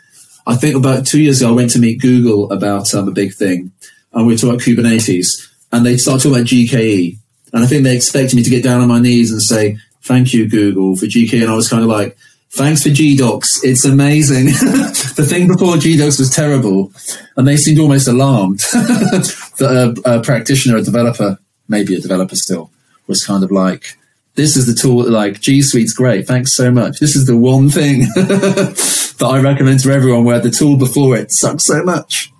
[0.47, 3.33] I think about two years ago, I went to meet Google about um, a big
[3.33, 3.71] thing,
[4.11, 7.17] and we were talking about Kubernetes, and they started talking about GKE,
[7.53, 10.33] and I think they expected me to get down on my knees and say, "Thank
[10.33, 12.17] you, Google, for GKE," and I was kind of like,
[12.51, 13.59] Thanks for GDocs.
[13.63, 14.45] It's amazing.
[15.15, 16.91] the thing before GDocs was terrible,
[17.35, 21.37] and they seemed almost alarmed that a, a, practitioner, a developer,
[21.67, 22.71] maybe a developer still,
[23.07, 23.97] was kind of like,
[24.35, 25.09] "This is the tool.
[25.09, 26.27] Like G Suite's great.
[26.27, 26.99] Thanks so much.
[26.99, 31.33] This is the one thing that I recommend to everyone where the tool before it
[31.33, 32.31] sucks so much."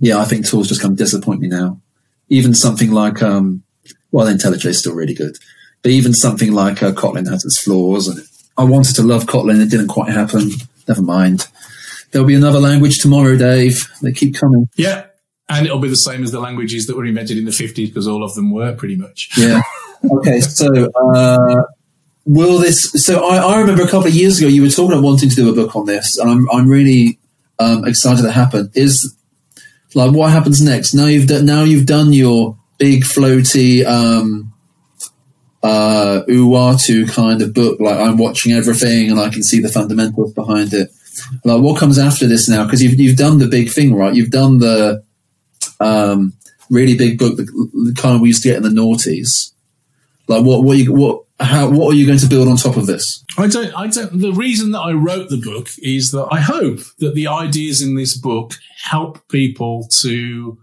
[0.00, 1.80] Yeah, I think tools just kind of disappoint me now.
[2.28, 3.62] Even something like, um,
[4.10, 5.36] well, IntelliJ is still really good,
[5.82, 8.18] but even something like uh, Kotlin has its flaws and
[8.56, 9.62] I wanted to love Kotlin.
[9.62, 10.50] It didn't quite happen.
[10.88, 11.48] Never mind.
[12.10, 13.88] There'll be another language tomorrow, Dave.
[14.02, 14.68] They keep coming.
[14.76, 15.06] Yeah.
[15.48, 18.06] And it'll be the same as the languages that were invented in the 50s because
[18.06, 19.30] all of them were pretty much.
[19.36, 19.62] Yeah.
[20.18, 20.40] okay.
[20.40, 21.62] So, uh,
[22.24, 25.02] will this, so I, I, remember a couple of years ago you were talking about
[25.02, 27.18] wanting to do a book on this and I'm, I'm really,
[27.58, 28.70] um, excited to happen.
[28.74, 29.16] Is
[29.94, 30.94] like, what happens next?
[30.94, 34.51] Now you've done, now you've done your big floaty, um,
[35.62, 37.80] uh, Uatu kind of book.
[37.80, 40.90] Like I'm watching everything and I can see the fundamentals behind it.
[41.44, 42.64] Like what comes after this now?
[42.64, 44.14] Because you've you've done the big thing, right?
[44.14, 45.04] You've done the
[45.80, 46.32] um,
[46.70, 49.52] really big book, the, the, kind we used to get in the noughties.
[50.28, 52.86] Like what what you what how what are you going to build on top of
[52.86, 53.24] this?
[53.36, 54.20] I don't I don't.
[54.20, 57.94] The reason that I wrote the book is that I hope that the ideas in
[57.94, 60.58] this book help people to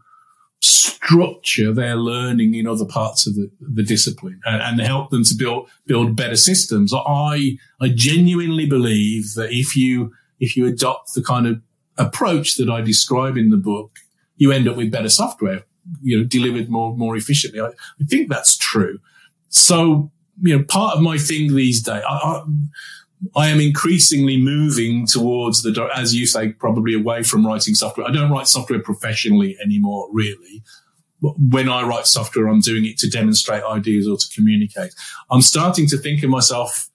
[0.62, 5.34] structure their learning in other parts of the, the discipline and, and, help them to
[5.36, 6.94] build build better systems.
[6.94, 11.62] I I genuinely believe that if you if you adopt the kind of
[11.98, 14.00] approach that I describe in the book,
[14.38, 15.64] you end up with better software,
[16.02, 17.62] you know, delivered more more efficiently.
[17.62, 19.00] I, I think that's true.
[19.48, 22.44] So you know, part of my thing these days, I, I,
[23.36, 28.08] I am increasingly moving towards the, as you say, probably away from writing software.
[28.08, 30.64] I don't write software professionally anymore, really.
[31.22, 34.96] But when I write software, I'm doing it to demonstrate ideas or to communicate.
[35.30, 36.90] I'm starting to think of myself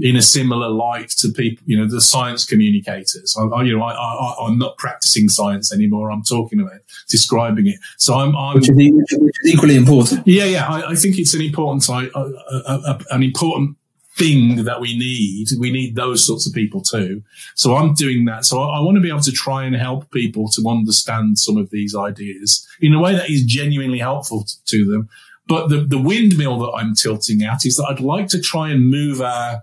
[0.00, 3.36] in a similar light to people, you know, the science communicators.
[3.38, 6.10] I, I you know, I, I, am not practicing science anymore.
[6.10, 7.76] I'm talking about describing it.
[7.96, 10.26] So I'm, I'm which, is, which is equally important.
[10.26, 10.68] Yeah, yeah.
[10.68, 13.77] I, I think it's an important, an important
[14.18, 15.48] thing that we need.
[15.58, 17.22] We need those sorts of people too.
[17.54, 18.44] So I'm doing that.
[18.44, 21.56] So I, I, want to be able to try and help people to understand some
[21.56, 25.08] of these ideas in a way that is genuinely helpful to, to them.
[25.46, 28.90] But the, the windmill that I'm tilting at is that I'd like to try and
[28.90, 29.62] move our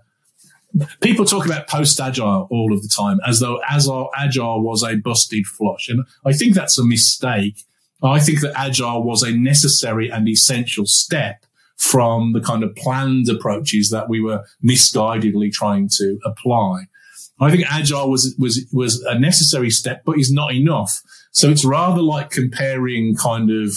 [0.99, 4.83] people talk about post agile all of the time as though as our agile was
[4.83, 5.87] a busted flush.
[5.89, 7.65] And I think that's a mistake.
[8.03, 11.45] I think that agile was a necessary and essential step
[11.77, 16.85] from the kind of planned approaches that we were misguidedly trying to apply.
[17.39, 21.01] I think agile was, was, was a necessary step, but is not enough.
[21.31, 23.73] So it's rather like comparing kind of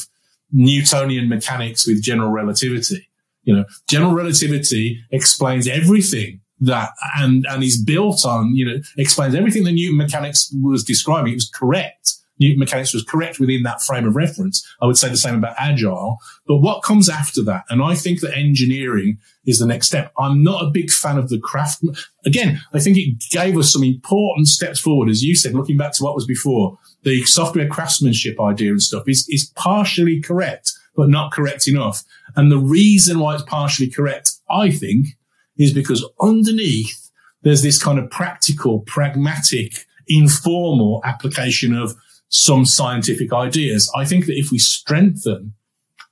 [0.52, 3.08] Newtonian mechanics with general relativity.
[3.42, 9.34] You know, general relativity explains everything that and, and is built on, you know, explains
[9.34, 11.32] everything that Newton mechanics was describing.
[11.32, 12.14] It was correct.
[12.40, 14.66] Newton mechanics was correct within that frame of reference.
[14.80, 16.18] I would say the same about agile.
[16.46, 17.64] But what comes after that?
[17.68, 20.12] And I think that engineering is the next step.
[20.18, 21.82] I'm not a big fan of the craft.
[22.24, 25.08] Again, I think it gave us some important steps forward.
[25.08, 29.08] As you said, looking back to what was before, the software craftsmanship idea and stuff
[29.08, 32.04] is, is partially correct, but not correct enough.
[32.36, 35.08] And the reason why it's partially correct, I think,
[35.56, 37.10] is because underneath
[37.42, 41.94] there's this kind of practical, pragmatic, informal application of
[42.28, 43.90] some scientific ideas.
[43.96, 45.54] I think that if we strengthen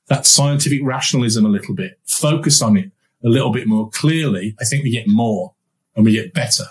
[0.08, 2.90] that scientific rationalism a little bit, focus on it
[3.24, 5.54] a little bit more clearly, I think we get more
[5.94, 6.64] and we get better.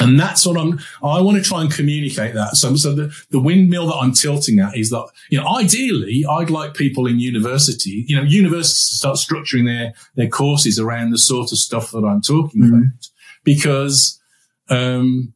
[0.00, 2.56] And that's what I'm, I want to try and communicate that.
[2.56, 6.50] So, so the, the windmill that I'm tilting at is that, you know, ideally, I'd
[6.50, 11.18] like people in university, you know, universities to start structuring their, their courses around the
[11.18, 12.74] sort of stuff that I'm talking mm-hmm.
[12.74, 13.08] about
[13.44, 14.20] because,
[14.68, 15.32] um,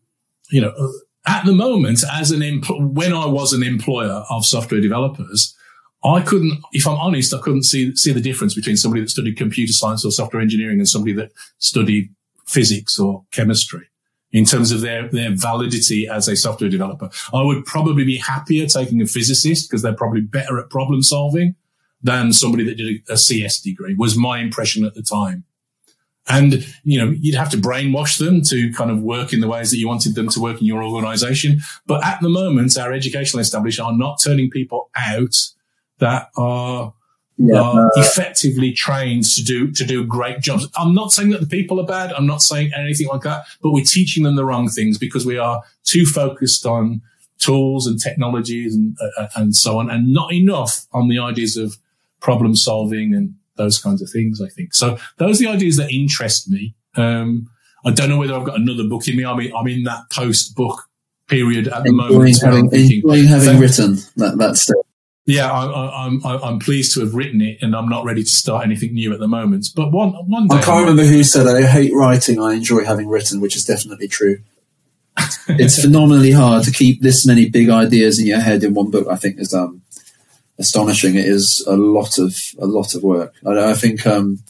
[0.51, 0.93] you know,
[1.27, 5.57] at the moment, as an empl- when I was an employer of software developers,
[6.05, 9.37] I couldn't, if I'm honest, I couldn't see see the difference between somebody that studied
[9.37, 12.13] computer science or software engineering and somebody that studied
[12.47, 13.89] physics or chemistry
[14.33, 17.09] in terms of their their validity as a software developer.
[17.33, 21.55] I would probably be happier taking a physicist because they're probably better at problem solving
[22.03, 23.95] than somebody that did a CS degree.
[23.95, 25.45] Was my impression at the time.
[26.29, 29.71] And, you know, you'd have to brainwash them to kind of work in the ways
[29.71, 31.61] that you wanted them to work in your organization.
[31.87, 35.35] But at the moment, our educational establishment are not turning people out
[35.99, 36.95] that are,
[37.39, 40.69] yeah, are effectively trained to do, to do great jobs.
[40.77, 42.13] I'm not saying that the people are bad.
[42.13, 45.39] I'm not saying anything like that, but we're teaching them the wrong things because we
[45.39, 47.03] are too focused on
[47.39, 51.77] tools and technologies and, uh, and so on and not enough on the ideas of
[52.21, 54.75] problem solving and those kinds of things, I think.
[54.75, 56.75] So those are the ideas that interest me.
[56.97, 57.49] Um,
[57.85, 59.25] I don't know whether I've got another book in me.
[59.25, 60.89] I mean, I'm in that post book
[61.29, 62.41] period at the moment.
[62.41, 64.87] Having, thinking, enjoying having written that, that stuff.
[65.25, 68.29] Yeah, I, am I'm, I'm pleased to have written it, and I'm not ready to
[68.29, 69.69] start anything new at the moment.
[69.75, 72.41] But one one day, I can't remember who said I hate writing.
[72.41, 74.39] I enjoy having written, which is definitely true.
[75.49, 79.07] it's phenomenally hard to keep this many big ideas in your head in one book.
[79.09, 79.82] I think is um
[80.59, 81.17] astonishing.
[81.17, 83.35] It is a lot of a lot of work.
[83.47, 84.41] I, I think um,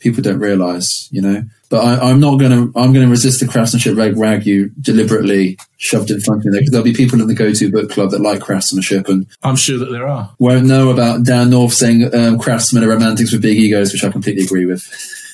[0.00, 1.44] people don't realise, you know.
[1.68, 2.78] But I, am not going to.
[2.78, 6.50] I'm going to resist the craftsmanship rag rag you deliberately shoved in front of me
[6.50, 9.54] there because there'll be people in the go-to book club that like craftsmanship, and I'm
[9.54, 10.34] sure that there are.
[10.40, 14.10] Won't know about Dan North saying um, craftsmen are romantics with big egos, which I
[14.10, 14.84] completely agree with.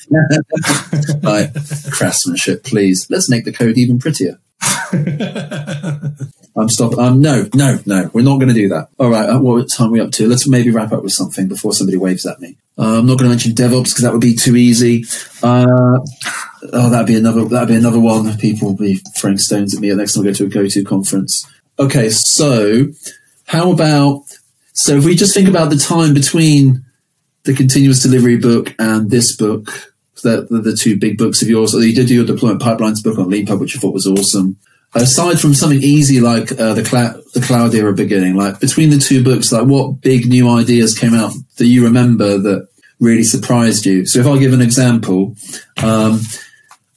[1.23, 1.53] like
[1.91, 3.07] craftsmanship, please.
[3.09, 4.39] Let's make the code even prettier.
[6.57, 6.99] I'm stopping.
[6.99, 8.09] Um, no, no, no.
[8.13, 8.89] We're not going to do that.
[8.97, 9.29] All right.
[9.29, 10.27] Uh, what time are we up to?
[10.27, 12.57] Let's maybe wrap up with something before somebody waves at me.
[12.77, 15.05] Uh, I'm not going to mention DevOps because that would be too easy.
[15.43, 15.99] Uh,
[16.73, 17.45] oh, that'd be another.
[17.45, 18.35] That'd be another one.
[18.37, 21.47] People will be throwing stones at me next time I go to a go-to conference.
[21.79, 22.87] Okay, so
[23.45, 24.23] how about?
[24.73, 26.85] So if we just think about the time between
[27.43, 31.73] the continuous delivery book and this book, the, the, the two big books of yours.
[31.73, 34.57] You did your deployment pipelines book on Leanpub, which I thought was awesome
[34.95, 38.97] aside from something easy like uh, the cloud the cloud era beginning like between the
[38.97, 42.67] two books like what big new ideas came out that you remember that
[42.99, 44.05] really surprised you?
[44.05, 45.35] So if i give an example
[45.83, 46.21] um,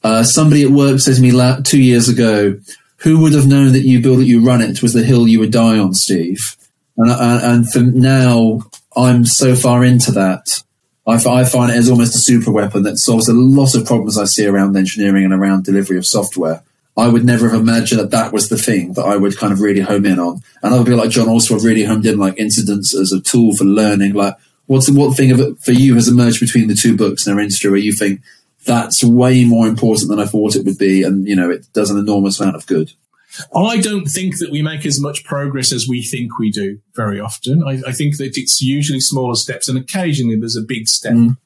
[0.03, 2.59] uh, somebody at work said to me la- two years ago
[2.99, 5.41] who would have known that you build it you run it was the hill you
[5.41, 6.57] would die on steve?
[6.97, 8.61] And, uh, and for now
[8.97, 10.63] i'm so far into that
[11.07, 14.17] I, I find it as almost a super weapon that solves a lot of problems
[14.17, 16.63] i see around engineering and around delivery of software
[16.97, 19.61] I would never have imagined that that was the thing that I would kind of
[19.61, 20.43] really home in on.
[20.63, 23.55] And other people like John also have really homed in like incidents as a tool
[23.55, 24.13] for learning.
[24.15, 24.37] Like,
[24.67, 27.33] what's the, what thing of it for you has emerged between the two books in
[27.33, 28.21] our industry where you think
[28.67, 31.03] that's way more important than I thought it would be.
[31.03, 32.93] And, you know, it does an enormous amount of good.
[33.55, 37.21] I don't think that we make as much progress as we think we do very
[37.21, 37.63] often.
[37.63, 41.15] I, I think that it's usually smaller steps and occasionally there's a big step.
[41.15, 41.37] Mm.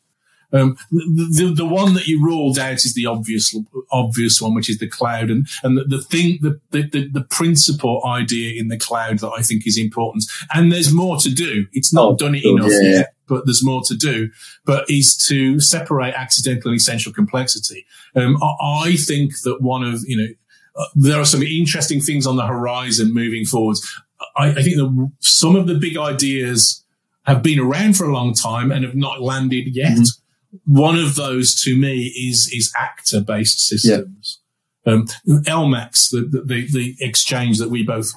[0.54, 3.54] Um, the, the, the, one that you ruled out is the obvious,
[3.90, 5.28] obvious one, which is the cloud.
[5.28, 9.42] And, and the, the thing, the, the, the, principal idea in the cloud that I
[9.42, 10.24] think is important.
[10.54, 11.66] And there's more to do.
[11.72, 12.88] It's not oh, done it enough yeah.
[12.88, 14.30] yet, but there's more to do,
[14.64, 17.84] but is to separate accidental and essential complexity.
[18.14, 20.28] Um, I, I think that one of, you know,
[20.76, 24.00] uh, there are some interesting things on the horizon moving forwards.
[24.36, 26.84] I, I think that some of the big ideas
[27.24, 29.92] have been around for a long time and have not landed yet.
[29.92, 30.20] Mm-hmm
[30.64, 34.40] one of those to me is is actor based systems.
[34.86, 34.92] Yeah.
[34.92, 38.12] Um, LMAX, the, the, the exchange that we both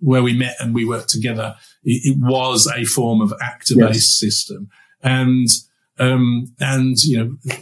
[0.00, 4.22] where we met and we worked together, it, it was a form of actor based
[4.22, 4.34] yes.
[4.34, 4.68] system,
[5.02, 5.48] and
[5.98, 7.54] um, and you know.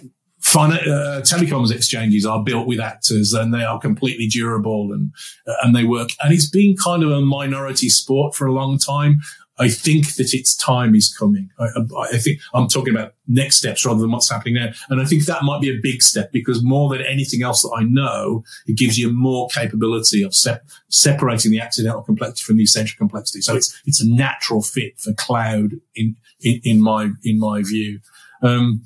[0.55, 5.13] uh, telecoms exchanges are built with actors and they are completely durable and
[5.47, 8.77] uh, and they work and it's been kind of a minority sport for a long
[8.77, 9.21] time
[9.63, 11.51] I think that its time is coming.
[11.59, 11.69] I,
[12.13, 14.71] I, think I'm talking about next steps rather than what's happening now.
[14.91, 17.73] And I think that might be a big step because more than anything else that
[17.77, 20.59] I know, it gives you more capability of se-
[20.89, 23.41] separating the accidental complexity from the essential complexity.
[23.41, 28.01] So it's, it's a natural fit for cloud in, in, in my, in my view.
[28.43, 28.83] Um,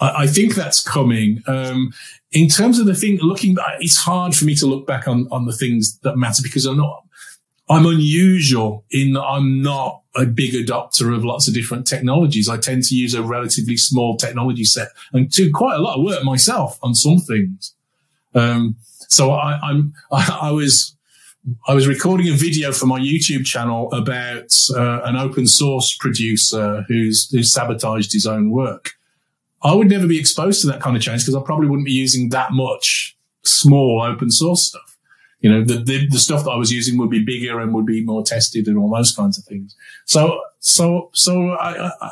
[0.00, 1.42] I, I think that's coming.
[1.46, 1.92] Um,
[2.32, 5.46] in terms of the thing, looking, it's hard for me to look back on, on
[5.46, 7.04] the things that matter because I'm not,
[7.72, 12.46] I'm unusual in that I'm not a big adopter of lots of different technologies.
[12.46, 16.04] I tend to use a relatively small technology set and do quite a lot of
[16.04, 17.74] work myself on some things.
[18.34, 18.76] Um,
[19.08, 20.94] so I, I'm, I, I, was,
[21.66, 26.84] I was recording a video for my YouTube channel about uh, an open source producer
[26.88, 28.92] who's, who's sabotaged his own work.
[29.62, 31.92] I would never be exposed to that kind of change because I probably wouldn't be
[31.92, 34.91] using that much small open source stuff
[35.42, 37.84] you know, the, the, the, stuff that I was using would be bigger and would
[37.84, 39.74] be more tested and all those kinds of things.
[40.04, 42.10] So, so, so I, I, I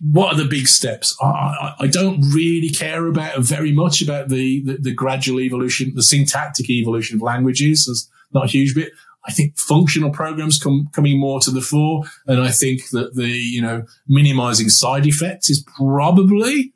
[0.00, 1.16] what are the big steps?
[1.20, 6.02] I, I, don't really care about very much about the, the, the, gradual evolution, the
[6.02, 7.86] syntactic evolution of languages.
[7.86, 8.92] There's not a huge bit.
[9.26, 12.04] I think functional programs come coming more to the fore.
[12.26, 16.72] And I think that the, you know, minimizing side effects is probably,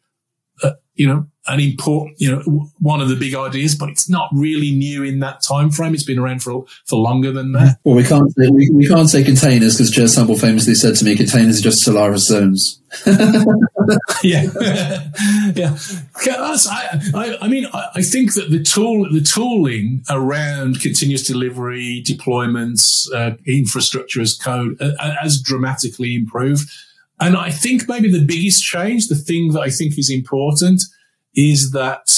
[0.62, 4.28] uh, you know, an important, you know, one of the big ideas, but it's not
[4.32, 5.94] really new in that time frame.
[5.94, 7.78] It's been around for for longer than that.
[7.84, 11.04] Well, we can't say, we, we can't say containers because Jez Humble famously said to
[11.04, 14.48] me, "Containers are just Solaris zones." yeah,
[15.54, 15.76] yeah.
[16.26, 22.02] I, I, I mean, I, I think that the tool, the tooling around continuous delivery,
[22.06, 26.68] deployments, uh, infrastructure as code, uh, has dramatically improved.
[27.18, 30.82] And I think maybe the biggest change, the thing that I think is important
[31.36, 32.10] is that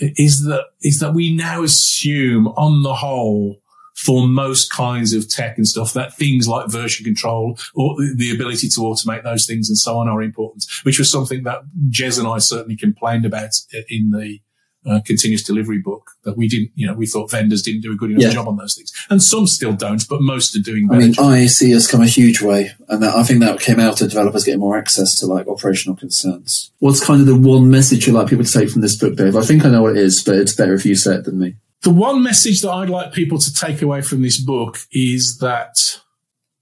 [0.00, 3.60] is that is that we now assume on the whole
[3.94, 8.68] for most kinds of tech and stuff that things like version control or the ability
[8.68, 12.26] to automate those things and so on are important, which was something that Jez and
[12.26, 13.50] I certainly complained about
[13.88, 14.40] in the
[14.86, 17.96] uh, continuous delivery book that we didn't, you know, we thought vendors didn't do a
[17.96, 18.30] good enough yeah.
[18.30, 18.92] job on those things.
[19.10, 21.00] And some still don't, but most are doing better.
[21.00, 22.72] I mean, IAC has come a huge way.
[22.88, 25.96] And that, I think that came out of developers getting more access to like operational
[25.96, 26.72] concerns.
[26.78, 29.36] What's kind of the one message you'd like people to take from this book, Dave?
[29.36, 31.38] I think I know what it is, but it's better if you say it than
[31.38, 31.56] me.
[31.82, 36.00] The one message that I'd like people to take away from this book is that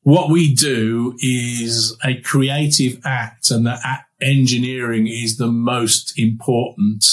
[0.03, 7.05] what we do is a creative act and that engineering is the most important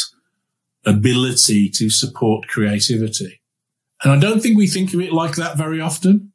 [0.85, 3.41] ability to support creativity.
[4.03, 6.31] And I don't think we think of it like that very often,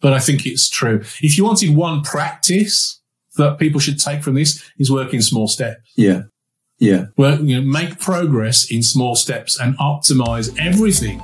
[0.00, 1.00] but I think it's true.
[1.22, 3.00] If you wanted one practice
[3.36, 5.80] that people should take from this is work in small steps.
[5.96, 6.22] Yeah.
[6.78, 7.06] Yeah.
[7.16, 11.22] Work, you know, make progress in small steps and optimize everything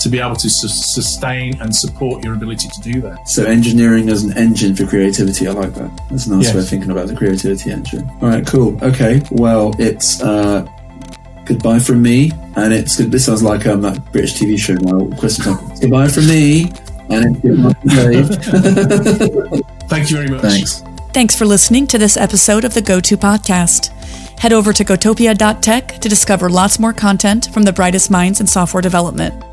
[0.00, 3.28] to be able to su- sustain and support your ability to do that.
[3.28, 5.90] So engineering as an engine for creativity, I like that.
[6.10, 6.54] That's a nice yes.
[6.54, 8.08] way of thinking about the creativity engine.
[8.20, 8.82] All right, cool.
[8.82, 10.66] Okay, well, it's uh,
[11.50, 15.04] goodbye from me, and it's this sounds like um, that British TV show now.
[15.16, 15.78] Question time.
[15.80, 16.70] goodbye from me,
[17.08, 19.60] and it's goodbye.
[19.88, 20.42] Thank you very much.
[20.42, 20.82] Thanks.
[21.12, 23.88] Thanks for listening to this episode of the GoTo Podcast.
[24.38, 28.80] Head over to gotopia.tech to discover lots more content from the brightest minds in software
[28.80, 29.49] development.